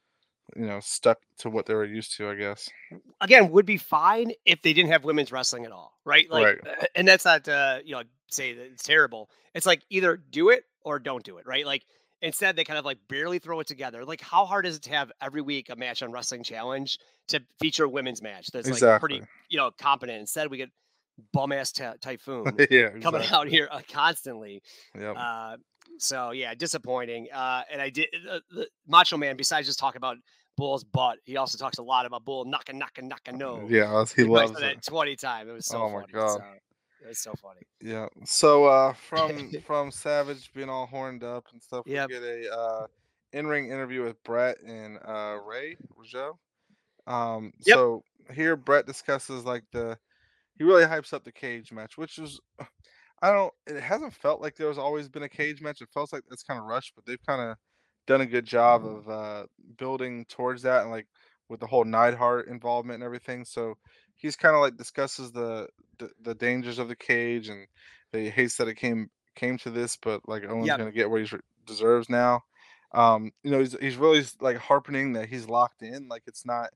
[0.55, 2.69] you know, stuck to what they were used to, I guess.
[3.21, 6.29] Again, would be fine if they didn't have women's wrestling at all, right?
[6.31, 6.59] Like, Right.
[6.81, 9.29] uh, and that's not uh, you know say that it's terrible.
[9.53, 11.65] It's like either do it or don't do it, right?
[11.65, 11.85] Like
[12.23, 14.03] instead they kind of like barely throw it together.
[14.03, 17.41] Like how hard is it to have every week a match on Wrestling Challenge to
[17.59, 20.19] feature a women's match that's like pretty you know competent?
[20.19, 20.69] Instead we get
[21.31, 24.63] bum ass ty- typhoon yeah, coming out here uh, constantly.
[24.99, 25.15] Yep.
[25.17, 25.57] Uh,
[25.99, 27.27] so yeah, disappointing.
[27.31, 29.37] Uh, and I did uh, the Macho Man.
[29.37, 30.17] Besides just talking about
[30.57, 33.37] Bull's butt, he also talks a lot about Bull knocking, knocking, knocking.
[33.37, 34.61] No, yeah, he probably loves it.
[34.61, 35.49] that twenty times.
[35.49, 36.13] It was so Oh my funny.
[36.13, 36.29] God.
[36.29, 36.43] So,
[37.03, 37.61] it was so funny.
[37.81, 38.07] Yeah.
[38.25, 42.09] So uh from from Savage being all horned up and stuff, Yep.
[42.09, 42.87] we get a uh
[43.33, 46.37] in-ring interview with Brett and uh Ray Rougeau.
[47.07, 47.75] Um Yep.
[47.75, 49.97] so here Brett discusses like the
[50.57, 52.39] he really hypes up the cage match, which is
[53.21, 55.81] I don't it hasn't felt like there's always been a cage match.
[55.81, 57.57] It feels like it's kind of rushed, but they've kind of
[58.05, 59.45] done a good job of uh
[59.77, 61.07] building towards that and like
[61.49, 63.45] with the whole Neidhart involvement and everything.
[63.45, 63.75] So
[64.23, 67.67] he's kind of like discusses the, the the dangers of the cage and
[68.13, 70.77] he hates that it came came to this, but like Owen's Yep.
[70.77, 72.41] gonna get what he deserves now.
[72.93, 76.71] Um, you know, he's he's really like harping that he's locked in, like it's not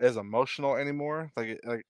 [0.00, 1.32] as emotional anymore.
[1.36, 1.86] Like like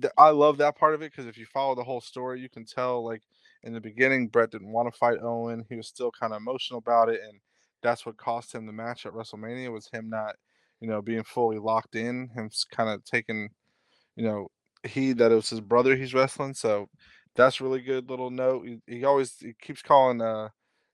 [0.00, 2.48] th- I love that part of it because if you follow the whole story, you
[2.50, 3.22] can tell like
[3.64, 5.64] in the beginning Brett didn't want to fight Owen.
[5.68, 7.40] He was still kind of emotional about it, and
[7.82, 10.36] that's what cost him the match at WrestleMania was him not,
[10.80, 13.50] you know, being fully locked in, him kind of taking,
[14.16, 14.48] you know,
[14.84, 16.54] he that it was his brother he's wrestling.
[16.54, 16.88] So
[17.36, 18.66] that's really good little note.
[18.66, 20.48] He, he always he keeps calling uh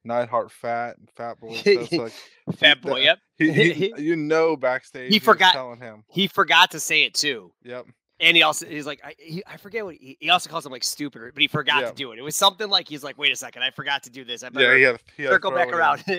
[0.05, 1.61] Neidhart fat and fat boy.
[1.67, 2.13] and so, like,
[2.57, 3.01] Fat boy.
[3.05, 3.19] that- Yep.
[3.55, 6.05] He, he, you know backstage He forgot- telling him.
[6.09, 7.53] He forgot to say it too.
[7.65, 7.87] Yep.
[8.21, 10.73] And he also he's like I, he, I forget what he, he also calls him
[10.73, 11.89] like stupid, but he forgot Yeah.
[11.91, 12.19] to do it.
[12.19, 14.43] It was something like he's like, wait a second, I forgot to do this.
[14.43, 16.05] I Yeah, better he had, he had circle back around.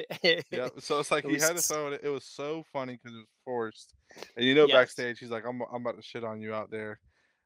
[0.51, 2.01] Yeah, so it's like It he had to throw it.
[2.03, 3.93] It was so funny because it was forced,
[4.35, 4.75] and you know, Yes.
[4.75, 6.99] backstage he's like, "I'm I'm about to shit on you out there,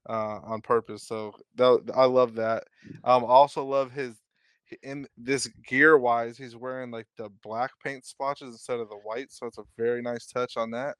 [0.10, 2.64] uh, on purpose." So that, I love that.
[3.04, 4.16] Um, I also love his
[4.82, 9.32] in this gear wise, he's wearing like the black paint splotches instead of the white,
[9.32, 10.96] so it's a very nice touch on that.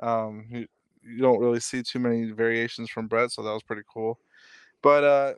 [0.00, 0.66] Um,
[1.06, 4.18] you, don't really see too many variations from Brett, so that was pretty cool.
[4.82, 5.34] But uh,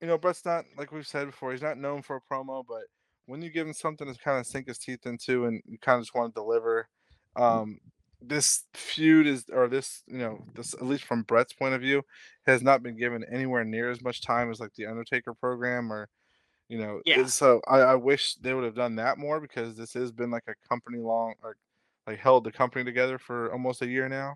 [0.00, 1.52] you know, Brett's not like we've said before.
[1.52, 2.82] He's not known for a promo, but
[3.26, 5.98] when you give him something to kind of sink his teeth into, and you kind
[5.98, 6.88] of just want to deliver,
[7.34, 7.78] um,
[8.22, 12.02] this feud is, or this, you know, this at least from Brett's point of view,
[12.46, 16.08] has not been given anywhere near as much time as like the Undertaker program or
[16.68, 17.26] You know, Yeah.
[17.26, 20.48] so I, I wish they would have done that more because this has been like
[20.48, 21.56] a company long, or
[22.06, 24.34] like held the company together for almost a year now.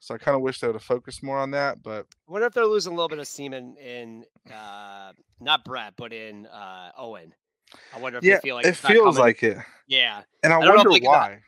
[0.00, 1.82] So I kind of wish they would have focused more on that.
[1.82, 5.92] But I wonder if they're losing a little bit of steam in, uh, not Brett,
[5.96, 7.32] but in uh, Owen.
[7.94, 10.22] I wonder if yeah, they feel like it feels like it, yeah.
[10.42, 11.38] and I, I don't know if, wonder like, the- why.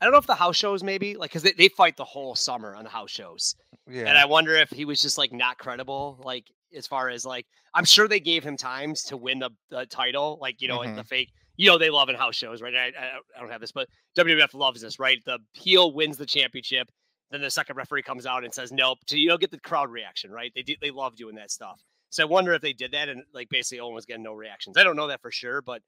[0.00, 2.36] I don't know if the house shows maybe like because they, they fight the whole
[2.36, 3.56] summer on the house shows.
[3.90, 7.26] Yeah, And I wonder if he was just like not credible, like as far as
[7.26, 10.78] like I'm sure they gave him times to win the, the title, like you know,
[10.78, 10.96] like Mhm.
[10.96, 11.30] the fake.
[11.56, 12.74] You know they love in house shows, right?
[12.74, 15.18] I, I, I don't have this, but WWF loves this, right?
[15.26, 16.88] The heel wins the championship,
[17.30, 18.98] then the second referee comes out and says nope.
[19.06, 20.52] To you know, get the crowd reaction, right?
[20.54, 21.82] They do, they love doing that stuff.
[22.10, 24.76] So I wonder if they did that and like basically Owen was getting no reactions.
[24.76, 25.82] I don't know that for sure, but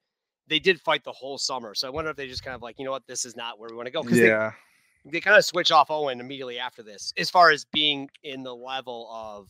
[0.49, 1.75] they did fight the whole summer.
[1.75, 3.59] So I wonder if they just kind of like, you know what, this is not
[3.59, 4.03] where we want to go.
[4.03, 4.53] Because yeah,
[5.05, 8.43] they, they kind of switch off Owen immediately after this, as far as being in
[8.43, 9.49] the level of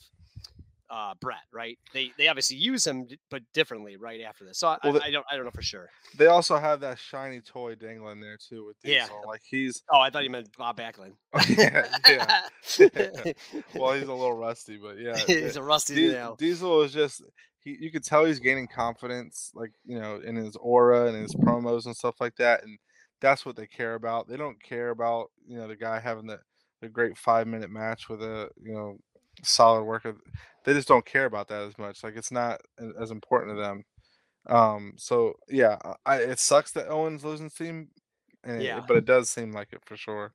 [0.90, 1.79] uh Brett, right?
[1.94, 4.59] They they obviously use him, but differently right after this.
[4.59, 5.88] So I, Well, the- I don't I don't know for sure.
[6.18, 9.03] they also have that shiny toy dangling there too with Yeah.
[9.05, 9.22] Diesel.
[9.26, 11.12] Like he's, Oh, I thought you meant Bob Backlund.
[11.48, 12.40] yeah, yeah.
[13.74, 16.37] well, he's a little rusty, but yeah, he's a rusty Di- nail.
[16.37, 17.22] Diesel is just
[17.62, 21.35] he, you could tell he's gaining confidence, like you know, in his aura and his
[21.35, 22.79] promos and stuff like that, and
[23.20, 24.29] that's what they care about.
[24.29, 26.40] They don't care about you know the guy having the
[26.81, 28.96] the great five minute match with a you know
[29.42, 30.16] solid worker.
[30.64, 32.03] They just don't care about that as much.
[32.05, 32.61] Like it's not
[33.00, 33.85] as important to them.
[34.46, 34.94] Um.
[34.96, 35.76] So yeah,
[36.07, 37.88] I, it sucks that Owens losing steam,
[38.44, 38.81] and it- Yeah.
[38.87, 40.33] but it does seem like it for sure.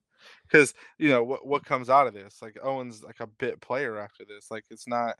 [0.47, 3.97] Because you know what what comes out of this, like Owens like a bit player
[3.99, 4.49] after this.
[4.51, 5.15] Like it's not,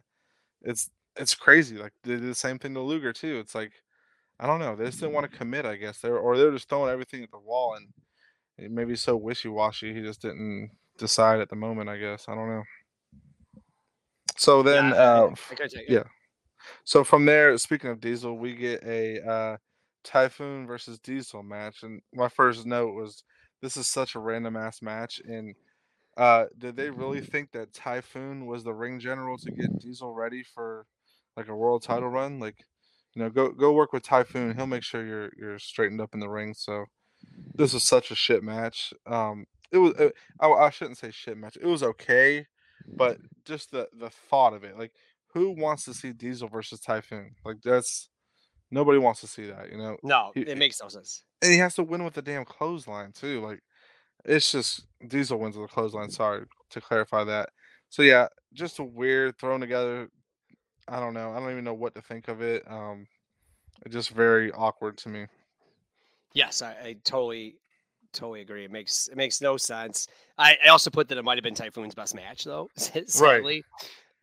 [0.62, 1.78] it's it's crazy.
[1.78, 3.40] Like they did the same thing to Luger too.
[3.40, 3.72] It's like
[4.40, 4.76] I don't know.
[4.76, 5.66] They just didn't want to commit.
[5.66, 7.88] I guess they're or they're just throwing everything at the wall and
[8.58, 9.94] it may be so wishy washy.
[9.94, 11.90] He just didn't decide at the moment.
[11.90, 12.64] I guess I don't know.
[14.38, 15.92] So then, Yeah, uh, I f- gotta take it.
[15.94, 16.04] yeah.
[16.84, 19.58] So from there, speaking of Diesel, we get a uh,
[20.04, 23.24] Typhoon versus Diesel match, and my first note was
[23.62, 25.22] this is such a random ass match.
[25.28, 25.56] And
[26.18, 30.44] uh, did they really think that Typhoon was the ring general to get Diesel ready
[30.44, 30.86] for
[31.36, 32.40] like a world title run?
[32.40, 32.58] Like,
[33.16, 34.56] you know, go go work with Typhoon.
[34.56, 36.54] He'll make sure you're you're straightened up in the ring.
[36.54, 36.86] So
[37.56, 38.94] this was such a shit match.
[39.06, 41.58] Um, it was uh, I, I shouldn't say shit match.
[41.60, 42.46] It was okay,
[42.88, 44.92] but just the the thought of it, like
[45.34, 47.36] who wants to see Diesel versus Typhoon?
[47.44, 48.10] Like that's
[48.72, 49.98] nobody wants to see that, you know.
[50.04, 51.24] No, He- it makes no sense.
[51.42, 53.42] And he has to win with the damn clothesline too.
[53.42, 53.62] Like
[54.24, 56.10] it's just Diesel wins with the clothesline.
[56.10, 57.50] Sorry to clarify that.
[57.90, 60.10] So yeah, just a weird thrown together.
[60.88, 61.32] I don't know.
[61.32, 62.64] I don't even know what to think of it.
[62.68, 63.08] Um,
[63.86, 65.26] it's just very awkward to me.
[66.34, 67.56] Yes, I, I totally,
[68.16, 68.66] totally agree.
[68.66, 70.08] It makes it makes no sense.
[70.38, 72.70] I, I also put that it might have been Typhoon's best match though.
[72.78, 73.64] Sadly,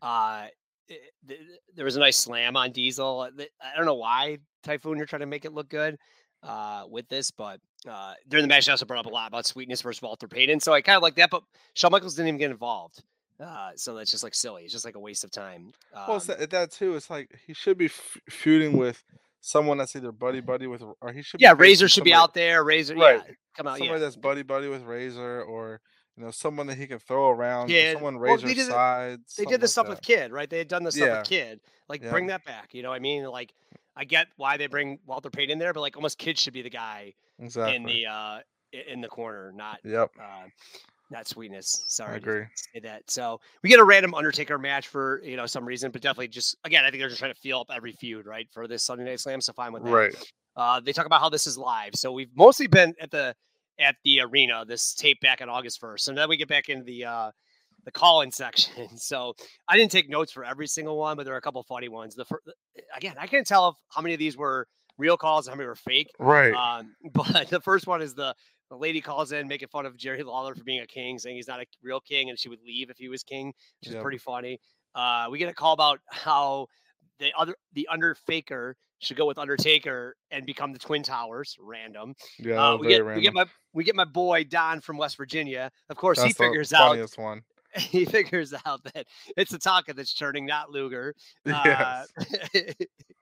[0.01, 0.47] uh,
[0.89, 3.29] it- th- th- there was a nice slam on Diesel.
[3.63, 5.97] I don't know why Typhoon you're trying to make it look good
[6.43, 9.47] uh, with this, but uh, during the match, I also brought up a lot about
[9.47, 10.61] Sweetness versus Walter Payton.
[10.61, 11.43] So I kind of like that, but
[11.75, 13.03] Shawn Michaels didn't even get involved.
[13.41, 14.63] Uh, so that's just like silly.
[14.63, 15.73] It's just like a waste of time.
[15.95, 16.95] Well, Um, that, that too.
[16.95, 19.03] It's like he should be f- feuding with
[19.43, 21.41] someone that's either buddy buddy with, or he should.
[21.41, 22.65] yeah, Razor should be out there.
[22.65, 23.21] Razor, Right.
[23.27, 23.77] yeah, come out.
[23.77, 24.05] somebody Yeah.
[24.07, 25.81] that's buddy buddy with Razor, or
[26.17, 27.69] you know someone that he can throw around.
[27.69, 27.95] Kid.
[27.95, 28.69] someone Well, they did
[29.37, 30.49] they did this stuff with Kid, right?
[30.49, 31.19] They had done this stuff Yeah.
[31.19, 31.61] with Kid.
[31.89, 32.11] Like, Yeah.
[32.11, 32.73] bring that back.
[32.73, 33.25] You know what I mean?
[33.25, 33.53] Like,
[33.97, 36.63] I get why they bring Walter Payton in there, but like, almost Kid should be
[36.63, 37.77] the guy exactly.
[37.77, 38.41] in the uh
[38.73, 40.45] in the corner, not Yep, uh
[41.13, 41.85] not Sweetness.
[41.89, 42.45] Sorry, I agree.
[42.75, 43.09] say that.
[43.09, 46.57] So we get a random Undertaker match for you know some reason, but definitely just
[46.65, 49.05] again, I think they're just trying to feel up every feud, right, for this Sunday
[49.05, 49.41] Night Slam.
[49.41, 49.91] So fine with that.
[49.91, 50.33] right.
[50.57, 51.95] Uh, they talk about how this is live.
[51.95, 53.35] So we've mostly been at the
[53.79, 54.65] at the arena.
[54.67, 56.05] This tape back on August first.
[56.05, 57.31] So then we get back into the uh,
[57.85, 58.97] the call-in section.
[58.97, 59.35] So
[59.69, 62.15] I didn't take notes for every single one, but there are a couple funny ones.
[62.15, 62.43] The first,
[62.97, 64.67] again, I can't tell if how many of these were
[64.99, 66.09] real calls and how many were fake.
[66.19, 66.53] Right.
[66.53, 68.35] Um, but the first one is the
[68.73, 71.47] the lady calls in making fun of Jerry Lawler for being a king, saying he's
[71.47, 73.49] not a real king and she would leave if he was king,
[73.81, 74.03] which is Yep.
[74.03, 74.59] pretty funny.
[74.95, 76.67] Uh, we get a call about how
[77.19, 81.55] the other the under faker should go with Undertaker and become the Twin Towers.
[81.61, 82.15] Random.
[82.39, 85.71] yeah, Uh, we get we get my we get my boy Don from West Virginia.
[85.91, 87.43] Of course, he That's the figures out funniest one.
[87.77, 89.07] he figures out that
[89.37, 91.15] it's Tatanka that's turning, not Luger.
[91.47, 92.05] Uh,
[92.55, 92.73] Yes.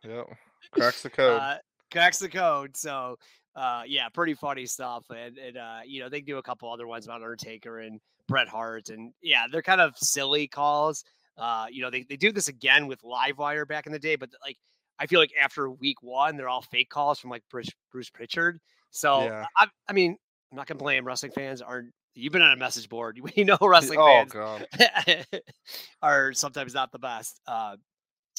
[0.05, 0.27] Yep.
[0.73, 1.41] Cracks the code.
[1.43, 1.57] uh,
[1.91, 2.77] cracks the code.
[2.77, 3.17] So,
[3.57, 5.05] uh, yeah, pretty funny stuff.
[5.11, 8.49] And, and uh, you know, they do a couple other ones about Undertaker and Bret
[8.49, 8.89] Hart.
[8.91, 11.05] And yeah, they're kind of silly calls.
[11.37, 14.31] Uh, you know, they, they do this again with Livewire back in the day, but
[14.45, 14.57] like,
[14.99, 18.61] I feel like after week one, they're all fake calls from like Bruce, Bruce Pritchard.
[18.91, 19.47] So, Yeah.
[19.57, 20.17] I, I mean,
[20.51, 21.63] I'm not gonna blame wrestling fans.
[21.63, 23.19] Aren't you've been on a message board?
[23.37, 25.25] We know wrestling oh fans
[26.03, 27.41] are sometimes not the best.
[27.47, 27.77] Uh,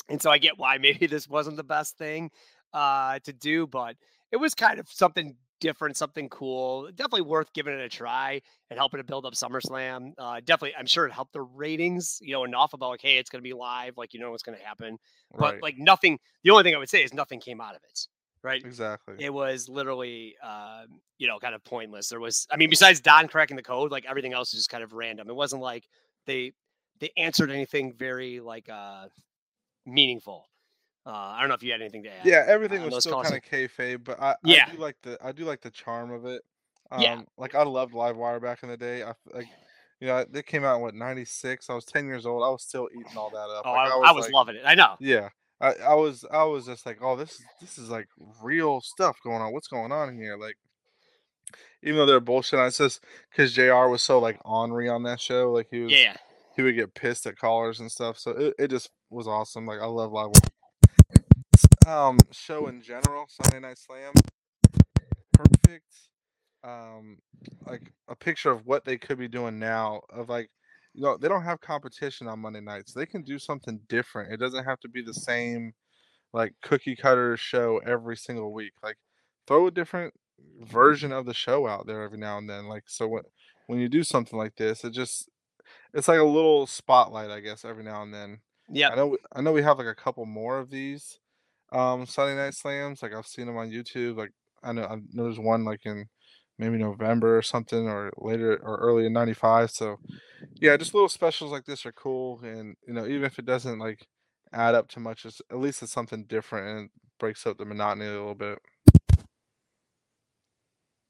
[0.10, 2.30] and so I get why maybe this wasn't the best thing.
[2.74, 3.95] uh, to do, but
[4.32, 6.89] it was kind of something different, something cool.
[6.91, 10.13] Definitely worth giving it a try and helping to build up SummerSlam.
[10.17, 13.30] Uh, definitely, I'm sure it helped the ratings, you know, enough about like, hey, it's
[13.30, 14.98] going to be live, like you know what's going to happen.
[15.38, 15.62] But Right.
[15.62, 16.20] like nothing.
[16.44, 18.08] The only thing I would say is nothing came out of it,
[18.44, 18.65] right?
[18.65, 19.15] Exactly.
[19.17, 20.84] It was literally, uh,
[21.20, 22.10] you know, kind of pointless.
[22.10, 24.84] There was, I mean, besides Don cracking the code, like everything else was just kind
[24.84, 25.30] of random.
[25.30, 25.88] It wasn't like
[26.26, 26.54] they
[27.00, 29.08] they answered anything very like uh
[29.86, 30.51] meaningful.
[31.06, 32.26] Uh, I don't know if you had anything to add.
[32.26, 34.66] Yeah, everything was still kind of kayfabe, but I, Yeah.
[34.68, 36.44] I do like the I do like the charm of it.
[36.92, 37.22] Um, Yeah.
[37.38, 39.04] like I loved Livewire back in the day.
[39.04, 39.48] I like,
[40.00, 41.70] you know, they came out in what '96.
[41.70, 42.44] I was 10 years old.
[42.44, 43.64] I was still eating all that up.
[43.66, 44.64] Oh, Like, I, I was like, loving it.
[44.66, 44.96] I know.
[45.00, 48.08] Yeah, I, I was I was just like, oh, this this is like
[48.44, 49.54] real stuff going on.
[49.54, 50.38] What's going on here?
[50.38, 50.58] Like,
[51.84, 53.88] even though they're bullshit, it's just because Jr.
[53.88, 55.52] was so like ornery on that show.
[55.52, 56.16] Like he was, Yeah.
[56.56, 58.20] he would get pissed at callers and stuff.
[58.20, 59.66] So it, it just was awesome.
[59.66, 60.30] Like I love live
[61.88, 64.13] um show in general, Sunday Night Slam.
[65.34, 65.86] Perfect.
[66.63, 67.17] Um
[67.65, 70.50] like a picture of what they could be doing now of like
[70.94, 72.94] you know, they don't have competition on Monday nights.
[72.94, 74.34] They can do something different.
[74.34, 75.74] It doesn't have to be the same
[76.34, 78.74] like cookie cutter show every single week.
[78.84, 78.98] Like
[79.48, 80.13] throw a different
[80.62, 82.67] version of the show out there every now and then.
[82.67, 83.24] Like so when
[83.67, 85.30] when you do something like this, it just
[85.94, 88.39] it's like a little spotlight, I guess, every now and then.
[88.70, 91.20] Yeah, I know we- I know we have like a couple more of these
[91.71, 93.01] um Sunday night slams.
[93.01, 94.17] Like I've seen them on YouTube.
[94.17, 94.31] Like
[94.63, 96.05] I know I know there's one like in
[96.57, 99.71] maybe November or something or later or early in 95.
[99.71, 99.97] So
[100.55, 103.79] yeah, just little specials like this are cool and you know, even if it doesn't
[103.79, 104.05] like
[104.53, 108.07] add up to much, it's at least it's something different and breaks up the monotony
[108.07, 108.60] a little bit.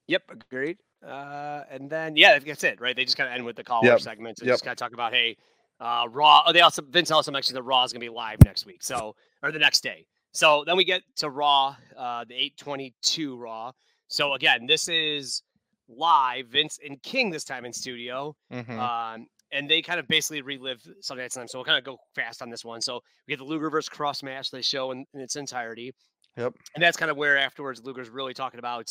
[0.08, 0.24] Yep.
[0.30, 0.78] Agreed.
[1.06, 2.96] Uh, and then yeah, that's it, right?
[2.96, 4.54] They just kind of end with the caller Yep, segments and yep.
[4.54, 5.36] just kind of talk about hey,
[5.80, 6.44] uh, Raw.
[6.46, 9.16] Oh, they also Vince also mentioned that Raw is gonna be live next week, so
[9.42, 10.06] or the next day.
[10.32, 13.72] So then we get to Raw, uh, the 822 Raw.
[14.08, 15.44] So again, this is
[15.90, 16.48] live.
[16.48, 18.36] Vince and King this time in studio.
[18.52, 18.80] Mhm.
[18.80, 21.48] Um, and they kind of basically relive Sunday Night Slam.
[21.48, 22.82] So we'll kind of go fast on this one.
[22.82, 25.94] So we get the Luger versus Crush match they show in, in its entirety.
[26.38, 26.54] Yep.
[26.76, 28.90] And that's kind of where afterwards Luger's really talking about,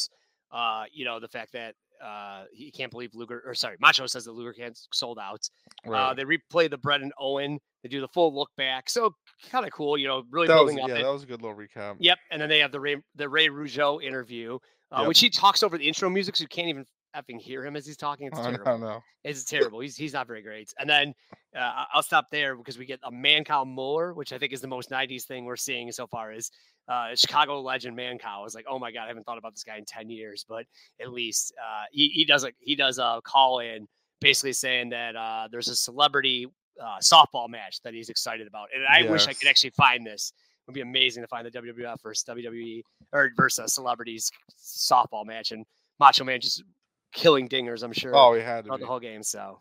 [0.52, 1.74] uh, you know, the fact that
[2.04, 5.48] uh, he can't believe Luger, or sorry, Macho says that Luger can't sold out.
[5.86, 7.58] Uh, they replay the Brett and Owen.
[7.82, 8.90] They do the full look back.
[8.90, 9.14] So
[9.50, 11.00] kind of cool, you know, really that was building yeah, up.
[11.00, 11.02] it.
[11.04, 11.96] that was a good little recap.
[11.98, 14.58] Yep, and then they have the Ray the Ray Rougeau interview,
[14.92, 15.08] uh, Yep.
[15.08, 16.84] which he talks over the intro music, so you can't even
[17.16, 18.26] effing hear him as he's talking.
[18.28, 18.64] It's I terrible.
[18.64, 19.02] don't know.
[19.24, 19.80] It's terrible.
[19.80, 20.72] He's he's not very great.
[20.78, 21.14] And then
[21.56, 24.60] uh, I- I'll stop there because we get a Mancow Muller, which I think is
[24.60, 26.32] the most '90s thing we're seeing so far.
[26.32, 26.50] Is
[26.88, 28.40] uh, Chicago legend man cow.
[28.40, 30.44] I was like, oh my god, I haven't thought about this guy in ten years,
[30.48, 30.64] but
[31.00, 33.86] at least uh, he he does a he does a call in
[34.20, 36.46] basically saying that uh, there's a celebrity
[36.82, 40.32] uh, softball match that he's excited about, and I wish I could actually find this.
[40.34, 44.30] It would be amazing to find the WWF versus WWE or versus celebrities
[44.62, 45.64] softball match, and
[45.98, 46.62] Macho Man just
[47.12, 47.82] killing dingers.
[47.82, 49.22] I'm sure Oh, he had to the whole game.
[49.22, 49.58] So,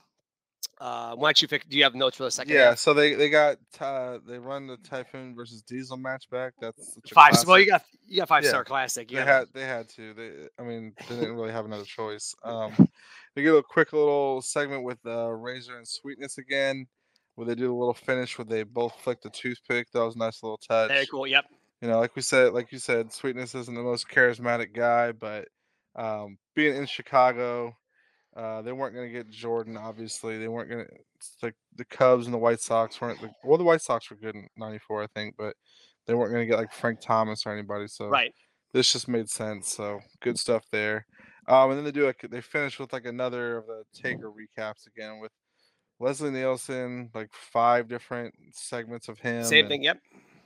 [0.79, 1.67] uh, why don't you pick?
[1.67, 2.53] Do you have notes for the second?
[2.53, 6.53] Yeah, so they they got uh they run the Typhoon versus Diesel match back.
[6.62, 7.33] That's five.
[7.45, 9.12] Well, you got you got five Yeah, star classic.
[9.12, 10.13] You They had they had to.
[10.13, 12.33] They I mean they didn't really have another choice.
[12.43, 12.73] Um,
[13.35, 16.88] they get a quick little segment with uh, Razor and Sweetness again,
[17.35, 19.91] where they do a little finish where they both flick the toothpick.
[19.91, 20.89] That was a nice little touch.
[20.89, 21.27] very cool.
[21.27, 21.45] Yep.
[21.81, 25.47] You know, like we said, like you said, Sweetness isn't the most charismatic guy, but
[25.95, 27.75] um, being in Chicago,
[28.36, 29.75] uh, they weren't going to get Jordan.
[29.78, 30.91] Obviously, they weren't going to.
[31.43, 33.19] Like the Cubs and the White Sox weren't.
[33.19, 35.54] The, well, the White Sox were good in '94, I think, but
[36.08, 37.88] they weren't going to get like Frank Thomas or anybody.
[37.88, 38.34] So Right.
[38.73, 39.73] this just made sense.
[39.75, 41.06] So good stuff there.
[41.47, 44.88] Um, and then they do like they finish with like another of the Taker recaps
[44.88, 45.32] again with
[45.99, 49.43] Leslie Nielsen, like five different segments of him.
[49.43, 49.84] Same and- thing.
[49.84, 49.99] Yep.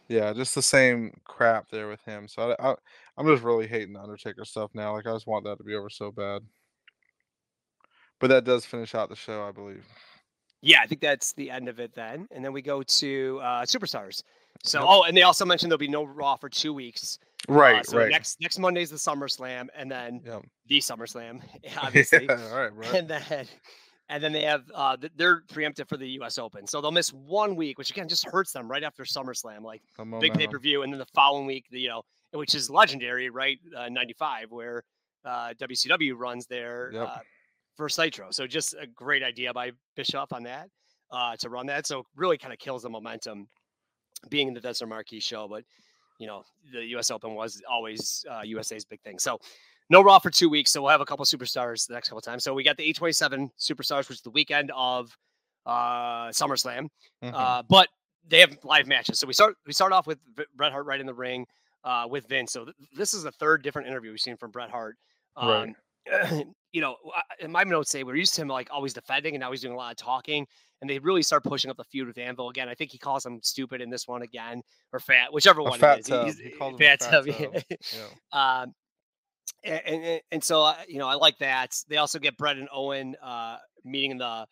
[0.08, 2.28] Yeah, just the same crap there with him.
[2.28, 2.76] So I, I,
[3.18, 4.94] I'm just really hating the Undertaker stuff now.
[4.94, 6.42] Like I just want that to be over so bad.
[8.20, 9.86] But that does finish out the show, I believe.
[10.62, 13.62] Yeah, I think that's the end of it then, and then we go to uh,
[13.63, 14.24] superstars.
[14.63, 14.88] So, Yep.
[14.89, 17.20] oh, and they also mentioned there'll be no Raw for two weeks.
[17.50, 18.10] Uh, Right, so right.
[18.10, 20.46] Next next Monday's the SummerSlam, and then Yep.
[20.68, 21.42] the SummerSlam,
[21.82, 22.26] obviously.
[22.26, 22.88] Yeah, all right, bro.
[22.92, 23.46] and then
[24.10, 26.68] and then they have uh they're preempted for the US Open.
[26.68, 29.82] So they'll miss one week, which again just hurts them right after SummerSlam, like
[30.20, 33.60] big pay-per-view, and then the following week, the, you know, which is legendary, right?
[33.76, 34.84] Uh, 95, where
[35.26, 37.08] uh WCW runs their Yep.
[37.08, 37.18] uh,
[37.78, 38.28] first Nitro.
[38.32, 40.70] So just a great idea by Bischoff on that,
[41.12, 41.88] uh, to run that.
[41.88, 43.48] So really kind of kills the momentum
[44.30, 45.63] being in the Desert Marquee show, but
[46.20, 49.18] you know, the US Open was always uh, USA's big thing.
[49.18, 49.39] So
[49.89, 50.72] no Raw for two weeks.
[50.72, 52.43] So we'll have a couple superstars the next couple of times.
[52.43, 55.15] So we got the A27 superstars, which is the weekend of
[55.65, 56.88] uh SummerSlam.
[57.24, 57.34] Mhm.
[57.34, 57.88] Uh, but
[58.28, 59.19] they have live matches.
[59.19, 60.19] So we start we start off with
[60.56, 61.46] Bret Hart right in the ring.
[61.86, 62.54] uh, with Vince.
[62.54, 64.96] So th- this is the third different interview we've seen from Bret Hart.
[65.38, 65.76] Right.
[66.32, 66.96] Um, you know,
[67.41, 69.74] I- my notes say we're used to him like always defending, and now he's doing
[69.74, 70.48] a lot of talking.
[70.80, 72.69] And they really start pushing up the feud with Anvil again.
[72.69, 74.62] I think he calls him stupid in this one again,
[74.93, 76.08] or fat, whichever A one fat it is.
[76.08, 76.28] tub.
[76.28, 77.63] He him fat fat tub, tub.
[77.69, 78.02] yeah.
[78.32, 78.74] Um, a-
[79.63, 81.76] and, and and so uh, you know I like that.
[81.88, 84.47] They also get Brett and Owen uh, meeting in the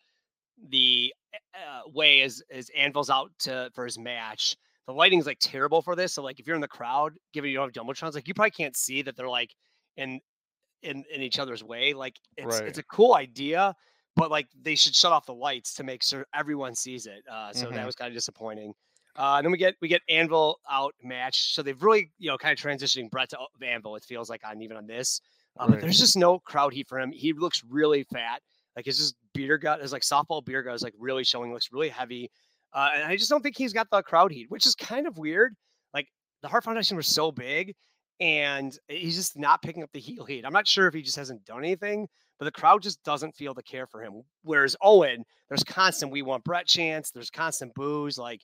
[0.68, 1.12] the
[1.54, 4.56] uh, way as as Anvil's out to for his match.
[4.86, 6.14] The lighting's like terrible for this.
[6.14, 8.50] So like if you're in the crowd, given you don't have jumbotrons, like you probably
[8.50, 9.54] can't see that they're like
[9.96, 10.20] in
[10.82, 11.94] in in each other's way.
[11.94, 12.68] Like it's Right.
[12.68, 13.74] it's a cool idea,
[14.16, 17.22] but like they should shut off the lights to make sure everyone sees it.
[17.30, 17.86] Uh, so that Mhm.
[17.86, 18.74] was kind of disappointing.
[19.16, 21.54] Uh, and then we get we get Anvil out match.
[21.54, 23.96] So they've really you know kind of transitioning Brett to Anvil.
[23.96, 25.20] It feels like on even on this,
[25.58, 27.12] uh, but there's just no crowd heat for him.
[27.12, 28.40] He looks really fat.
[28.74, 31.52] Like his just beer gut is like softball beer gut is like really showing.
[31.52, 32.30] Looks really heavy,
[32.72, 35.18] uh, and I just don't think he's got the crowd heat, which is kind of
[35.18, 35.54] weird.
[35.92, 36.08] Like
[36.40, 37.74] the Heart Foundation was so big,
[38.18, 40.46] and he's just not picking up the heel heat.
[40.46, 43.52] I'm not sure if he just hasn't done anything, but the crowd just doesn't feel
[43.52, 44.22] the care for him.
[44.42, 47.10] Whereas Owen, there's constant "We want Brett" chants.
[47.10, 48.16] There's constant boos.
[48.16, 48.40] Like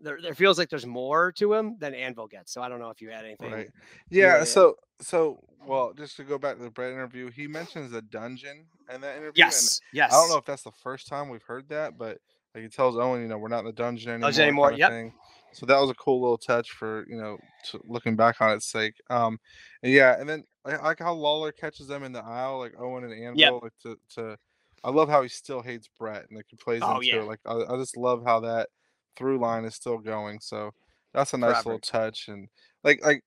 [0.00, 2.52] there, there feels like there's more to him than Anvil gets.
[2.52, 3.52] So I don't know if you had anything.
[3.52, 3.68] Right.
[4.10, 4.44] Yeah.
[4.44, 8.66] So so well, just to go back to the Brett interview, he mentions a dungeon
[8.92, 9.32] in that interview.
[9.36, 9.80] Yes.
[9.92, 10.12] Yes.
[10.12, 12.18] I don't know if that's the first time we've heard that, but
[12.54, 14.28] like he tells Owen, you know, we're not in the dungeon anymore.
[14.28, 14.90] Dungeon anymore, yep.
[14.90, 15.12] thing.
[15.52, 17.38] So that was a cool little touch for you know
[17.70, 18.94] to looking back on its sake.
[19.10, 19.38] Um,
[19.82, 23.04] and yeah, and then I like how Lawler catches them in the aisle, like Owen
[23.04, 24.36] and Anvil, like to to.
[24.84, 27.22] I love how he still hates Brett and like he plays Oh, into yeah.
[27.22, 27.24] it.
[27.24, 28.68] Like I, I just love how that
[29.16, 30.40] through line is still going.
[30.40, 30.72] So
[31.12, 32.48] that's a nice little touch and
[32.84, 33.22] like like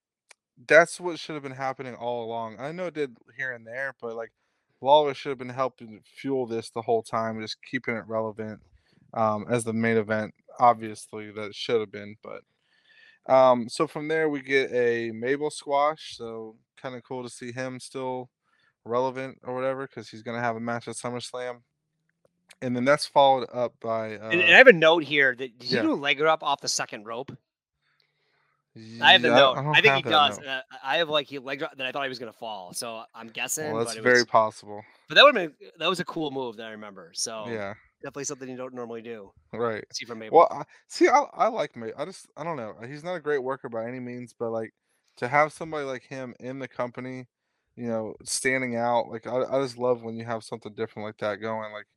[0.68, 2.58] that's what should have been happening all along.
[2.60, 4.32] I know it did here and there, but like
[4.82, 8.60] Lawler should have been helping fuel this the whole time, just keeping it relevant
[9.14, 10.34] um, as the main event.
[10.60, 12.42] Obviously, that it should have been, but
[13.34, 16.18] um, so from there we get a Mabel squash.
[16.18, 18.30] So kind of cool to see him still
[18.86, 21.62] relevant or whatever, because he's gonna have a match at SummerSlam.
[22.62, 25.60] And then that's followed up by uh, And, and I have a note here that
[25.60, 25.82] did yeah.
[25.82, 27.32] you do a leg up off the second rope?
[29.02, 29.56] I have the note.
[29.56, 30.40] don't I, think he does.
[30.40, 32.72] Uh, I have like he leg drop that I thought he was gonna fall.
[32.74, 33.74] So I'm guessing.
[33.74, 34.82] Well, but that's very was, possible.
[35.10, 37.12] but that would have been that was a cool move that I remember.
[37.14, 39.32] So Yeah, definitely something you don't normally do.
[39.54, 39.84] right.
[39.92, 40.38] See from Mabel.
[40.38, 41.92] Well, I, see, I, I like May.
[41.98, 42.76] I just I don't know.
[42.88, 44.74] He's not a great worker by any means, but like
[45.18, 47.28] to have somebody like him in the company,
[47.76, 49.10] you know, standing out.
[49.10, 51.74] Like I, I just love when you have something different like that going.
[51.74, 51.88] Like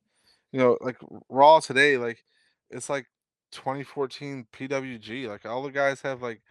[0.54, 0.98] you know, like
[1.30, 2.24] Raw today, like
[2.70, 3.06] it's like
[3.52, 5.28] 2014 PWG.
[5.28, 6.42] Like all the guys have like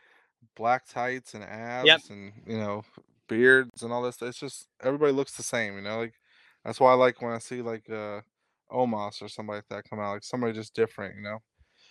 [0.55, 2.83] black tights and abs and you know
[3.29, 4.21] beards and all this.
[4.21, 5.75] It's just everybody looks the same.
[5.75, 6.15] You know, like
[6.65, 8.21] that's why I like when I see like uh
[8.71, 10.13] Omos or somebody like that come out.
[10.13, 11.15] Like somebody just different.
[11.17, 11.39] You know.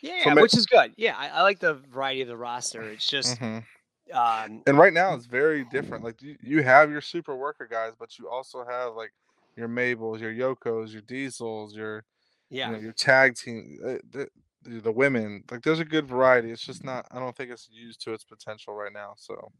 [0.03, 0.92] yeah, Ma- which is good.
[0.96, 2.83] Yeah, I, I like the variety of the roster.
[2.83, 3.64] It's just Mhm.
[4.12, 6.05] um, And right now it's very different.
[6.05, 9.12] Like you, you have your super worker guys, but you also have like
[9.56, 12.04] your Mabels, your Yokos, your Diesels, your
[12.50, 12.68] yeah.
[12.68, 14.28] you know, your tag team, uh, the,
[14.62, 15.44] the the women.
[15.50, 16.50] Like there's a good variety.
[16.50, 17.06] It's just not.
[17.10, 19.14] I don't think it's used to its potential right now.
[19.16, 19.50] So,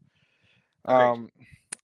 [0.85, 1.29] um,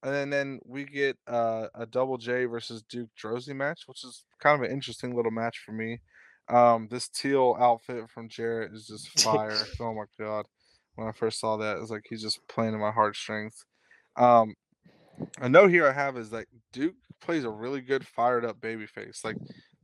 [0.04, 4.56] and then, we get uh, a Double J versus Duke Droese match, which is kind
[4.56, 6.00] of an interesting little match for me.
[6.48, 9.58] Um, this teal outfit from Jarrett is just fire.
[9.80, 10.46] oh my god!
[10.96, 13.66] When I first saw that, it's like he's just playing in my heartstrings.
[14.16, 14.54] Um,
[15.40, 18.86] a note here I have is that Duke plays a really good fired up baby
[18.86, 19.22] face.
[19.24, 19.38] Like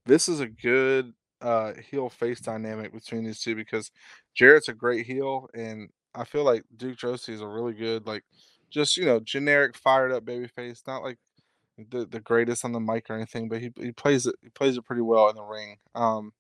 [0.06, 3.92] this is a good uh heel face dynamic between these two because
[4.34, 8.24] Jarrett's a great heel and I feel like Duke Droese is a really good like
[8.70, 11.18] just you know generic fired up baby face, not like
[11.78, 14.78] the, the greatest on the mic or anything, but he, he plays it he plays
[14.78, 15.78] it pretty well in the ring.
[15.94, 16.32] Um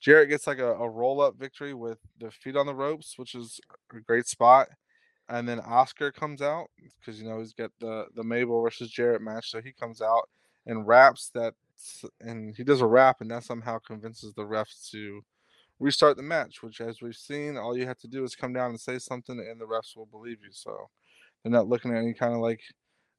[0.00, 3.34] Jarrett gets like a, a roll up victory with the feet on the ropes, which
[3.34, 3.58] is
[3.94, 4.68] a great spot.
[5.28, 6.66] And then Oscar comes out
[6.98, 10.28] because you know he's got the the Mabel versus Jarrett match, so he comes out
[10.66, 11.54] and raps that,
[12.20, 15.22] and he does a rap, and that somehow convinces the refs to
[15.80, 16.62] restart the match.
[16.62, 19.38] Which, as we've seen, all you have to do is come down and say something,
[19.38, 20.52] and the refs will believe you.
[20.52, 20.90] So
[21.42, 22.60] they're not looking at any kind of like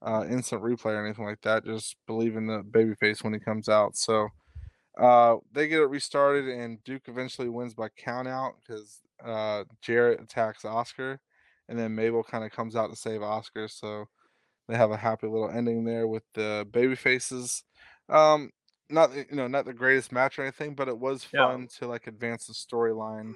[0.02, 1.66] uh, instant replay or anything like that.
[1.66, 3.96] Just believe in the babyface when he comes out.
[3.96, 4.30] So
[4.98, 10.22] uh, they get it restarted, and Duke eventually wins by count out because uh, Jarrett
[10.22, 11.20] attacks Oscar,
[11.70, 13.68] and then Mabel kind of comes out to save Oscar.
[13.68, 14.06] So
[14.68, 17.64] they have a happy little ending there with the baby faces.
[18.10, 18.52] Um,
[18.90, 22.08] not you know not the greatest match or anything, but it was fun to like
[22.08, 23.34] advance the storyline.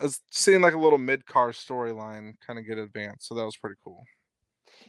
[0.00, 3.56] It seemed like a little mid car storyline kind of get advanced, so that was
[3.56, 4.02] pretty cool.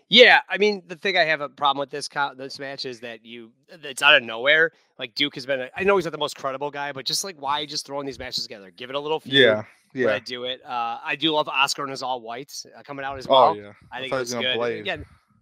[0.09, 2.99] Yeah, I mean, the thing I have a problem with this co- this match is
[3.01, 4.71] that you it's out of nowhere.
[4.99, 7.23] Like Duke has been, a, I know he's not the most credible guy, but just
[7.23, 8.71] like why just throwing these matches together?
[8.71, 9.19] Give it a little.
[9.19, 9.63] Feud, Yeah,
[9.93, 10.07] yeah.
[10.07, 10.19] yeah.
[10.19, 10.61] do it.
[10.65, 13.49] Uh, I do love Oscar and his all whites uh, coming out as well.
[13.49, 13.73] Oh yeah.
[13.91, 14.57] I think thought it was was good.
[14.57, 14.79] blade.
[14.79, 15.05] Again,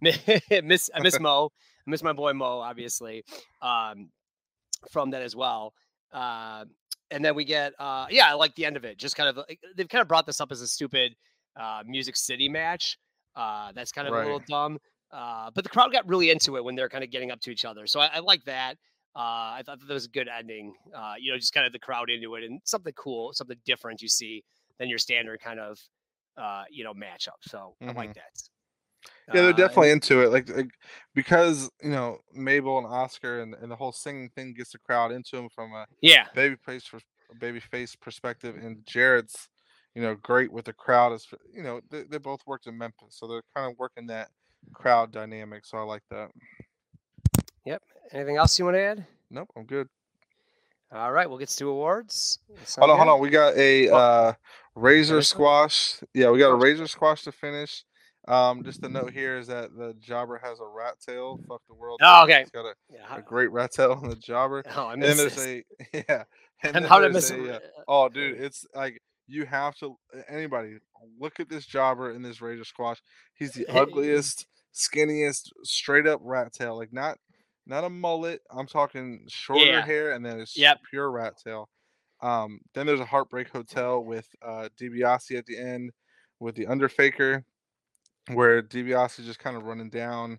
[0.64, 1.50] miss I miss Mo,
[1.86, 3.24] I miss my boy Mo, obviously,
[3.60, 4.10] um,
[4.90, 5.74] from that as well.
[6.12, 6.64] Uh,
[7.10, 8.98] and then we get, uh, yeah, I like the end of it.
[8.98, 11.14] Just kind of, like, they've kind of brought this up as a stupid
[11.60, 12.98] uh, Music City match.
[13.36, 14.78] Uh, that's kind of a little dumb.
[15.12, 17.50] Uh, but the crowd got really into it when they're kind of getting up to
[17.50, 17.86] each other.
[17.86, 18.76] So I, I like that.
[19.14, 20.74] Uh, I thought that was a good ending.
[20.94, 24.00] Uh, you know, just kind of the crowd into it and something cool, something different
[24.02, 24.44] you see
[24.78, 25.78] than your standard kind of,
[26.36, 27.38] uh, you know, matchup.
[27.42, 28.30] So I like that.
[29.32, 30.30] Yeah, they're Uh, definitely into it.
[30.30, 30.70] Like, like
[31.14, 35.12] because you know Mabel and Oscar and, and the whole singing thing gets the crowd
[35.12, 36.90] into them from a Yeah, baby face
[37.38, 39.48] baby face perspective, and Jarrett's
[39.94, 41.12] you know great with the crowd.
[41.12, 44.30] Is you know they, they both worked in Memphis, so they're kind of working that
[44.74, 45.64] crowd dynamic.
[45.66, 46.30] So I like that.
[47.64, 47.82] Yep.
[48.12, 49.06] Anything else you want to add?
[49.30, 49.88] Nope, I'm good.
[50.92, 52.38] All right, we'll get to awards.
[52.76, 53.20] Hold on, hold on.
[53.20, 54.32] We got a uh,
[54.74, 55.94] razor squash.
[56.12, 57.84] Yeah, we got a razor squash to finish.
[58.28, 61.40] Um, just a note here is that the jobber has a rat tail.
[61.48, 61.98] Fuck the world.
[62.02, 62.40] Oh, okay.
[62.40, 64.62] He's got a, Yeah, a great rat tail on the jobber.
[64.76, 65.46] oh, I And missed there's this.
[65.46, 65.64] a
[66.08, 66.24] yeah.
[66.62, 67.30] And, And how did I miss?
[67.30, 67.62] a, uh, it?
[67.88, 69.96] Oh, dude, it's like you have to.
[70.28, 70.76] Anybody
[71.18, 72.98] look at this jobber in this razor squash.
[73.34, 76.76] He's the ugliest, skinniest, straight up rat tail.
[76.76, 77.16] Like not,
[77.66, 78.42] not a mullet.
[78.50, 79.80] I'm talking shorter Yeah.
[79.82, 80.80] hair, and then it's Yep.
[80.90, 81.68] pure rat tail.
[82.20, 85.92] Um, then there's a Heartbreak Hotel with uh, DiBiase at the end
[86.40, 87.44] with the Underfaker,
[88.32, 90.38] where DiBiase just kind of running down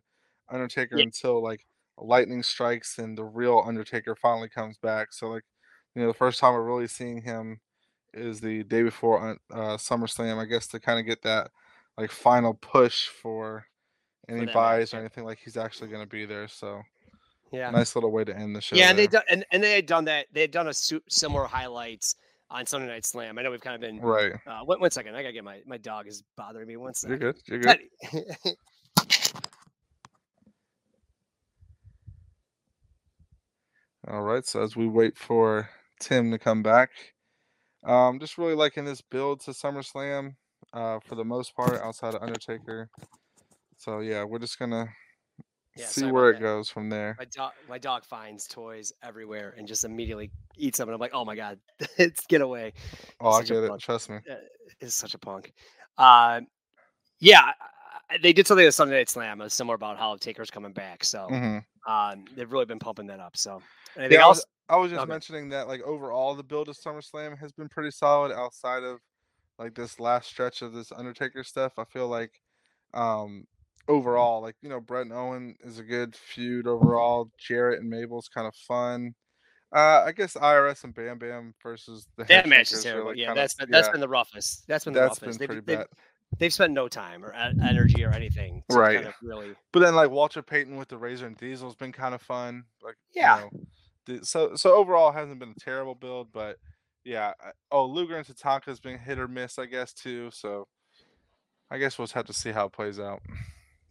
[0.50, 1.04] Undertaker Yeah.
[1.04, 1.66] until like
[1.98, 5.14] lightning strikes and the real Undertaker finally comes back.
[5.14, 5.44] So like,
[5.96, 7.60] you know, the first time we're really seeing him
[8.14, 11.52] is the day before uh, SummerSlam, I guess, to kind of get that
[11.98, 13.66] like final push for
[14.30, 16.48] any buys or anything like he's actually going to be there.
[16.48, 16.82] So
[17.54, 17.70] Yeah.
[17.70, 18.76] nice little way to end the show.
[18.76, 20.26] Yeah, and they done and, and they had done that.
[20.34, 22.16] They had done a su- similar highlights
[22.50, 23.38] on Sunday Night Slam.
[23.38, 24.00] I know we've kind of been.
[24.02, 24.34] right.
[24.46, 26.78] Uh, one, one second, I gotta get my my dog is bothering me.
[26.78, 27.38] One You're good.
[27.48, 27.80] You're good.
[34.08, 34.46] All right.
[34.46, 36.90] So as we wait for Tim to come back,
[37.86, 40.36] um, just really liking this build to SummerSlam,
[40.74, 42.90] uh, for the most part, outside of Undertaker.
[43.78, 44.88] So yeah, we're just gonna
[45.76, 46.42] Yeah, see where it that.
[46.42, 47.16] goes from there.
[47.20, 50.88] My dog, my dog finds toys everywhere and just immediately eats them.
[50.88, 51.60] And I'm like, oh my god,
[51.98, 52.74] it's get away.
[53.20, 53.70] Oh, I get it.
[53.70, 53.82] punk.
[53.82, 54.18] Trust me.
[54.82, 55.54] Is such a punk.
[55.98, 56.42] Uh,
[57.20, 57.52] yeah,
[58.22, 59.42] they did something at Sunday Night Slam.
[59.42, 61.04] uh, similar about how Taker's coming back.
[61.04, 61.58] So hmm
[61.88, 63.36] um, they've really been pumping that up.
[63.38, 63.62] So
[63.98, 64.46] anything Yeah, I was.
[64.70, 65.10] I was just Okay.
[65.10, 69.00] mentioning that like overall the build of SummerSlam has been pretty solid outside of
[69.60, 71.74] like this last stretch of this Undertaker stuff.
[71.78, 72.40] I feel like
[72.94, 73.46] um
[73.88, 77.30] overall, like you know, Brett and Owen is a good feud overall.
[77.38, 79.14] Jarrett and Mabel's kind of fun.
[79.76, 83.10] Uh, I guess IRS and Bam Bam versus the That match is terrible.
[83.12, 84.68] really yeah, that's been, that's yeah, been the roughest.
[84.68, 85.40] That's been the that's roughest.
[85.40, 85.86] been They've, they've,
[86.38, 88.64] they've spent no time or e- energy or anything.
[88.72, 88.96] Right.
[88.98, 89.56] Kind of really.
[89.72, 92.66] But then like Walter Payton with the Razor and Diesel's been kind of fun.
[92.84, 93.48] Like you Yeah.
[93.52, 93.60] know,
[94.20, 96.58] the- so so overall hasn't been a terrible build, but
[97.04, 97.34] yeah.
[97.72, 100.30] Oh, Luger and Tatanka's been hit or miss, I guess too.
[100.32, 100.68] So
[101.72, 103.22] I guess we'll just have to see how it plays out.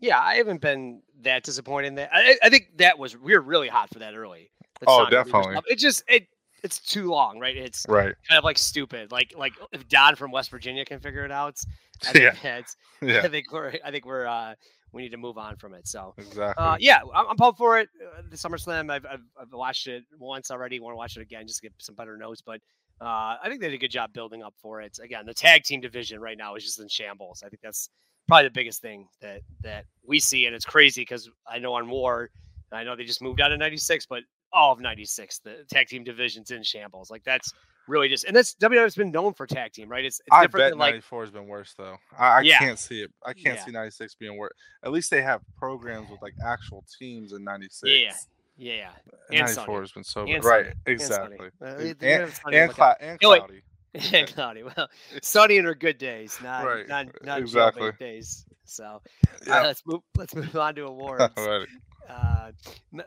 [0.03, 2.11] Yeah, I haven't been that disappointed in that.
[2.13, 4.51] I, I think that was we were really hot for that early.
[4.87, 5.57] Oh, definitely.
[5.69, 6.27] It just it
[6.65, 7.57] it's too long, right?
[7.57, 8.15] It's Right.
[8.29, 9.11] kind of like stupid.
[9.13, 11.57] Like like if Don from West Virginia can figure it out,
[12.09, 12.61] I think Yeah.
[13.01, 13.21] Yeah.
[13.23, 14.55] I think we're I think we're uh
[14.93, 15.87] we need to move on from it.
[15.89, 16.63] So Exactly.
[16.63, 17.89] uh, yeah, I'm, I'm pumped for it.
[18.19, 20.81] Uh, the SummerSlam, I've, I've I've watched it once already.
[20.81, 22.61] Want to watch it again just to get some better notes, but.
[23.01, 24.97] Uh, I think they did a good job building up for it.
[25.03, 27.43] Again, the tag team division right now is just in shambles.
[27.45, 27.89] I think that's
[28.33, 31.89] probably the biggest thing that that we see, and it's crazy because I know on
[31.91, 32.31] War,
[32.73, 34.23] I know they just moved out of '96, but
[34.53, 37.11] all of '96, the tag team division's in shambles.
[37.11, 37.53] Like that's
[37.89, 40.05] really just, and that's WWE's been known for tag team, right?
[40.05, 41.97] It's, it's I different bet than like 94 has been worse though.
[42.19, 42.59] I, I Yeah.
[42.59, 43.11] can't see it.
[43.27, 43.65] I can't Yeah.
[43.65, 44.53] see 96 being worse.
[44.85, 47.91] At least they have programs with like actual teams in 96.
[47.91, 48.13] Yeah,
[48.57, 48.91] yeah,
[49.31, 49.81] And and 94 Sunny.
[49.81, 50.49] has been so And bad.
[50.49, 50.67] Right.
[50.67, 50.77] And.
[50.87, 51.51] Exactly.
[51.61, 53.21] Uh, And, and, and, look Clou- and.
[53.21, 53.62] Cloudy.
[54.13, 54.63] and Cloudy.
[54.63, 54.89] Well,
[55.23, 57.91] Sunny in her good days, not Right, not not exactly.
[57.99, 58.45] days.
[58.65, 58.99] So uh,
[59.47, 59.63] Yeah.
[59.63, 60.03] let's move.
[60.17, 61.23] Let's move on to awards.
[61.37, 61.67] Alrighty.
[62.09, 62.53] uh,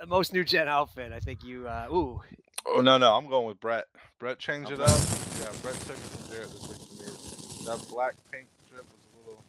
[0.07, 1.11] most new gen outfit.
[1.11, 1.67] I think you.
[1.67, 2.21] Uh, ooh,
[2.67, 3.85] Oh no no, I'm going with Brett.
[4.19, 4.89] Brett changed it up.
[4.89, 7.65] Yeah, Brett took it from Jarrett this week.
[7.65, 9.43] That black pink strip was a little,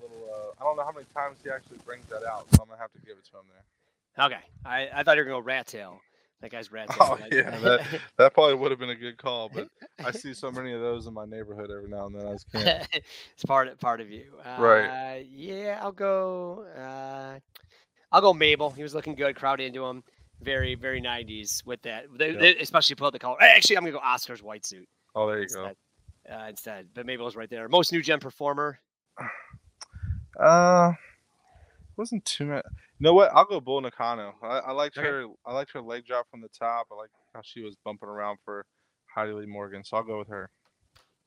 [0.00, 0.30] little.
[0.32, 2.80] Uh, I don't know how many times he actually brings that out, so I'm gonna
[2.80, 4.26] have to give it to him there.
[4.26, 4.40] okay.
[4.64, 6.00] I, I thought you were gonna go rat tail,
[6.42, 6.88] That guy's rad.
[7.00, 9.68] Oh yeah, that that probably would have been a good call, but
[10.04, 12.26] I see so many of those in my neighborhood every now and then.
[12.28, 12.86] I just can't.
[13.34, 14.26] it's part of part of you.
[14.58, 14.86] Right.
[15.16, 16.66] Uh, yeah, I'll go.
[16.78, 17.38] Uh,
[18.12, 18.70] I'll go Mabel.
[18.70, 19.34] He was looking good.
[19.34, 20.02] Crowd into him.
[20.42, 22.04] Very very 90s with that.
[22.18, 22.40] They, Yep.
[22.40, 23.40] they- especially put the color.
[23.40, 25.64] Actually, I'm gonna go Oscar's white suit Oh, there you go.
[25.64, 25.76] instead.
[26.30, 27.66] Uh, instead, but Mabel's right there.
[27.70, 28.78] Most new gen performer.
[30.38, 30.92] Uh,
[31.96, 32.64] wasn't too much.
[32.98, 33.30] You know what?
[33.34, 34.34] I'll go Bull Nakano.
[34.42, 35.06] I, I liked Okay.
[35.06, 35.26] her.
[35.44, 36.86] I liked her leg drop from the top.
[36.90, 38.64] I like how she was bumping around for
[39.14, 39.84] Heidi Lee Morgan.
[39.84, 40.48] So I'll go with her.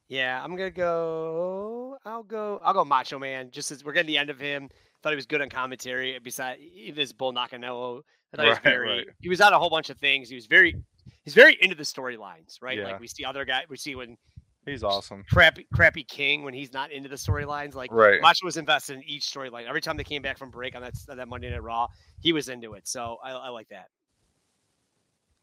[0.07, 1.97] Yeah, I'm gonna go.
[2.05, 2.59] I'll go.
[2.63, 3.51] I'll go Macho Man.
[3.51, 4.69] Just as we're getting the end of him.
[5.03, 6.17] Thought he was good on commentary.
[6.21, 8.01] Besides, even Bull Nakano,
[8.33, 8.89] I thought he was Right, very.
[8.97, 9.07] right.
[9.21, 10.29] He was on a whole bunch of things.
[10.29, 10.75] He was very.
[11.23, 12.77] He's very into the storylines, right?
[12.79, 12.85] Yeah.
[12.85, 13.65] Like we see other guys.
[13.69, 14.17] We see when
[14.65, 15.23] He's awesome.
[15.31, 17.73] crappy crappy king when he's not into the storylines.
[17.75, 18.21] Like Right.
[18.21, 19.67] Macho was invested in each storyline.
[19.67, 21.87] Every time they came back from break on that on that Monday Night Raw,
[22.19, 22.87] he was into it.
[22.87, 23.87] So I, I like that.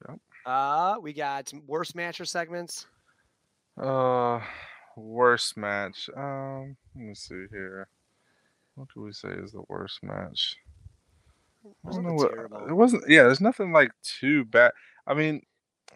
[0.09, 0.19] Yep.
[0.45, 2.87] Uh, we got some worst match or segments.
[3.81, 4.41] Uh,
[4.97, 6.09] worst match.
[6.17, 7.89] Um, let me see here.
[8.75, 10.57] What do we say is the worst match?
[11.64, 12.33] I Wasn't don't know what.
[12.33, 12.67] terrible.
[12.69, 13.05] It wasn't.
[13.09, 14.71] Yeah, there's nothing like too bad.
[15.07, 15.41] I mean,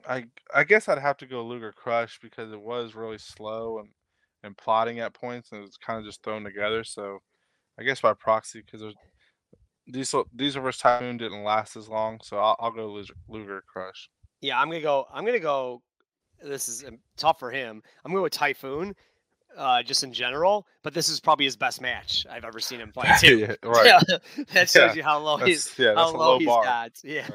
[0.09, 3.89] I I guess I'd have to go Luger Crush because it was really slow and
[4.43, 6.83] and plotting at points, and it was kind of just thrown together.
[6.85, 7.19] So,
[7.79, 8.95] I guess by proxy, because there's
[9.91, 14.09] Diesel Diesel vs Typhoon didn't last as long, so I'll, I'll go Luger, Luger Crush.
[14.41, 15.07] Yeah, I'm gonna go.
[15.13, 15.83] I'm gonna go.
[16.43, 17.83] This is um, tough for him.
[18.05, 18.95] I'm gonna with Typhoon,
[19.57, 20.67] uh, just in general.
[20.83, 23.39] But this is probably his best match I've ever seen him fight too.
[23.39, 24.03] yeah, right.
[24.53, 26.93] that shows Yeah, you how low he's That's, yeah, how low low he's got.
[27.05, 27.29] Yeah.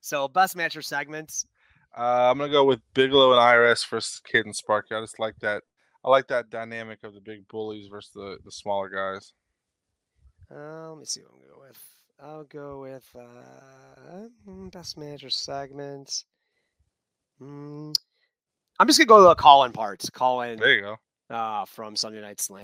[0.00, 1.44] So best match or segments.
[1.98, 4.94] Uh, I'm gonna go with Bigelow and IRS versus Kid and Sparky.
[4.94, 5.64] I just like that.
[6.04, 9.32] I like that dynamic of the big bullies versus the, the smaller guys.
[10.50, 11.78] Uh, let me see what I'm gonna go with.
[12.20, 16.24] I'll go with uh, mm, best or segments.
[17.40, 17.94] Mm,
[18.78, 20.08] I'm just gonna go to the call-in parts.
[20.10, 21.34] Call-in There you go.
[21.34, 22.62] uh, from Sunday Night Slam.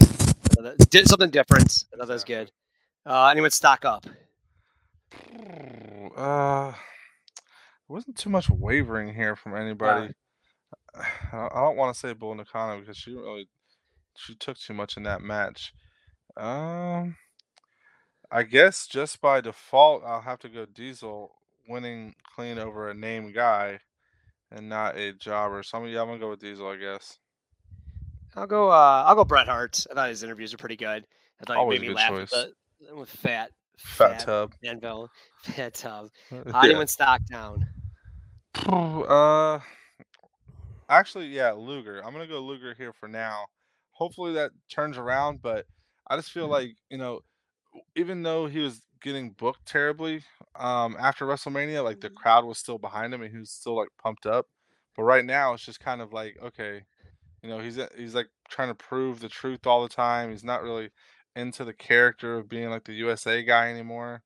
[0.90, 1.84] Did something different.
[1.92, 2.50] I thought that was good.
[3.04, 4.06] Uh, anyone stock up?
[6.16, 6.72] Uh,
[7.88, 10.14] wasn't too much wavering here from anybody.
[11.32, 13.48] I I don't want to say Bull Nakano because she really
[14.16, 15.72] she took too much in that match.
[16.36, 17.16] Um,
[18.30, 21.32] I guess just by default, I'll have to go Diesel
[21.68, 23.80] winning clean over a name guy
[24.50, 25.62] and not a jobber.
[25.62, 27.18] So I'm, yeah, I'm gonna go with Diesel, I guess.
[28.36, 28.70] I'll go.
[28.70, 29.24] Uh, I'll go.
[29.24, 29.84] Bret Hart.
[29.90, 31.04] I thought his interviews were pretty good.
[31.40, 32.32] I thought Always he made me good laugh choice.
[32.32, 34.54] with, the, with fat, Fat Tub.
[34.64, 35.10] Anvil,
[35.42, 36.10] fat tub.
[36.32, 36.62] Yeah.
[36.62, 37.66] Anyone stock down?
[38.56, 39.60] Uh,
[40.88, 42.02] actually, yeah, Luger.
[42.04, 43.46] I'm gonna go Luger here for now.
[43.92, 45.66] Hopefully that turns around, but
[46.08, 47.20] I just feel like you know,
[47.96, 50.22] even though he was getting booked terribly,
[50.58, 53.88] um, after WrestleMania, like the crowd was still behind him and he was still like
[54.02, 54.46] pumped up.
[54.96, 56.82] But right now, it's just kind of like okay,
[57.42, 60.30] you know, he's he's like trying to prove the truth all the time.
[60.30, 60.90] He's not really
[61.36, 64.22] into the character of being like the USA guy anymore.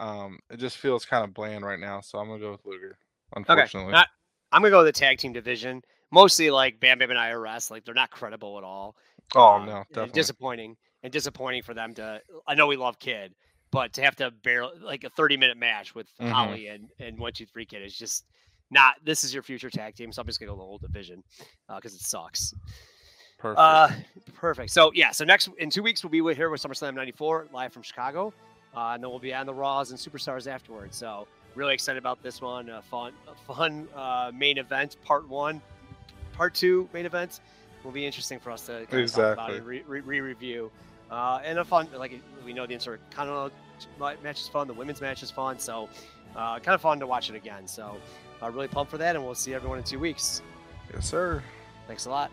[0.00, 2.98] Um, it just feels kind of bland right now, so I'm gonna go with Luger.
[3.34, 3.94] Unfortunately.
[3.94, 4.04] I,
[4.52, 5.82] I'm gonna go with the tag team division.
[6.10, 7.70] Mostly like Bam Bam and IRS.
[7.70, 8.94] Like they're not credible at all.
[9.34, 10.12] Oh Um, no, and definitely.
[10.12, 12.20] disappointing and disappointing for them to.
[12.46, 13.34] I know we love Kid,
[13.70, 16.30] but to have to bear like a 30 minute match with Mhm.
[16.30, 18.24] Holly and and one two three Kid is just
[18.70, 18.96] not.
[19.04, 21.22] This is your future tag team, so I'm just gonna go the whole division
[21.68, 22.52] because it sucks.
[23.38, 23.58] Perfect.
[23.58, 23.88] Uh,
[24.34, 24.70] perfect.
[24.70, 27.82] So yeah, so next in two weeks we'll be here with SummerSlam '94 live from
[27.82, 28.32] Chicago,
[28.76, 30.96] uh, and then we'll be on the Raws and Superstars afterwards.
[30.96, 32.70] So really excited about this one.
[32.70, 35.60] Uh, fun, a fun uh, main event, part one,
[36.32, 37.40] part two main event
[37.84, 39.56] will be interesting for us to kind of talk about Exactly.
[39.58, 40.70] and re- re- re-review.
[41.10, 42.12] Uh, and a fun, like
[42.44, 43.50] we know the Intercontinental
[44.22, 45.88] match is fun, the women's match is fun, so
[46.36, 47.66] uh, kind of fun to watch it again.
[47.66, 47.96] So
[48.42, 50.40] uh, really pumped for that, and we'll see everyone in two weeks.
[50.94, 51.42] yes, sir.
[51.86, 52.30] Thanks a lot.